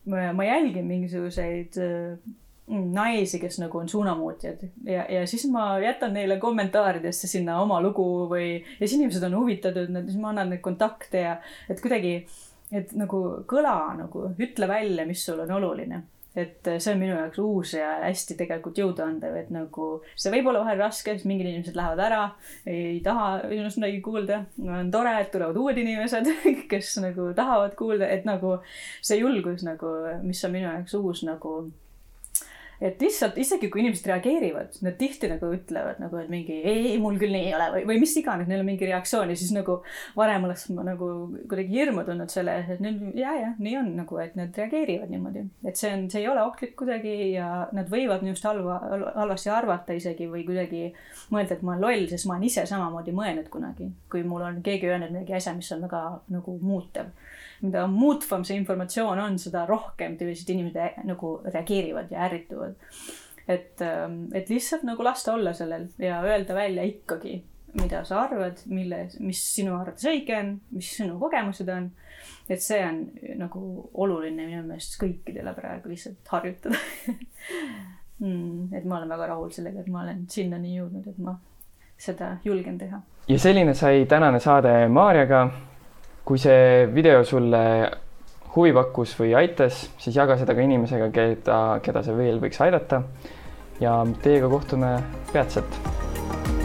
[0.05, 6.13] ma, ma jälgin mingisuguseid mm, naisi, kes nagu on suunamuutjad ja, ja siis ma jätan
[6.13, 10.61] neile kommentaaridesse sinna oma lugu või, ja siis inimesed on huvitatud, siis ma annan neid
[10.61, 11.39] kontakte ja
[11.73, 12.19] et kuidagi
[12.75, 16.05] et nagu kõla nagu, ütle välja, mis sul on oluline.
[16.39, 20.61] et see on minu jaoks uus ja hästi tegelikult jõuduandev, et nagu see võib olla
[20.63, 22.21] vahel raske, sest mingid inimesed lähevad ära,
[22.69, 24.45] ei taha minust midagi kuulda.
[24.63, 26.31] on tore, et tulevad uued inimesed,
[26.71, 28.59] kes nagu tahavad kuulda, et nagu
[29.01, 31.57] see julgus nagu, mis on minu jaoks uus nagu
[32.81, 36.99] et lihtsalt isegi kui inimesed reageerivad, nad tihti nagu ütlevad nagu, et mingi ei, ei,
[37.03, 39.51] mul küll nii ei ole või, või mis iganes, neil on mingi reaktsioon ja siis
[39.55, 39.81] nagu
[40.19, 41.09] varem oleks ma nagu
[41.51, 45.11] kuidagi hirmu tundnud selle ees, et nüüd ja, jah, nii on nagu, et nad reageerivad
[45.11, 45.45] niimoodi.
[45.67, 48.79] et see on, see ei ole ohtlik kuidagi ja nad võivad minust halva,
[49.17, 50.93] halvasti arvata isegi või kuidagi
[51.35, 54.63] mõelda, et ma olen loll, sest ma olen ise samamoodi mõelnud kunagi, kui mul on
[54.63, 57.11] keegi öelnud midagi asja, mis on väga nagu muutev
[57.63, 62.75] mida muutvam see informatsioon on, seda rohkem tavaliselt inimesed nagu reageerivad ja ärrituvad.
[63.49, 67.43] et, ähm, et lihtsalt nagu lasta olla sellel ja öelda välja ikkagi,
[67.81, 71.91] mida sa arvad, mille, mis sinu arvates õige on, mis sinu kogemused on.
[72.49, 73.05] et see on
[73.39, 76.77] nagu oluline minu meelest kõikidele praegu lihtsalt harjutada
[78.19, 78.75] mm,.
[78.75, 81.39] et ma olen väga rahul sellega, et ma olen sinnani jõudnud, et ma
[81.99, 83.01] seda julgen teha.
[83.29, 85.47] ja selline sai tänane saade Maarjaga
[86.29, 87.63] kui see video sulle
[88.53, 93.03] huvi pakkus või aitas, siis jaga seda ka inimesega, keda, keda see veel võiks aidata.
[93.81, 94.97] ja teiega kohtume
[95.33, 96.58] peatselt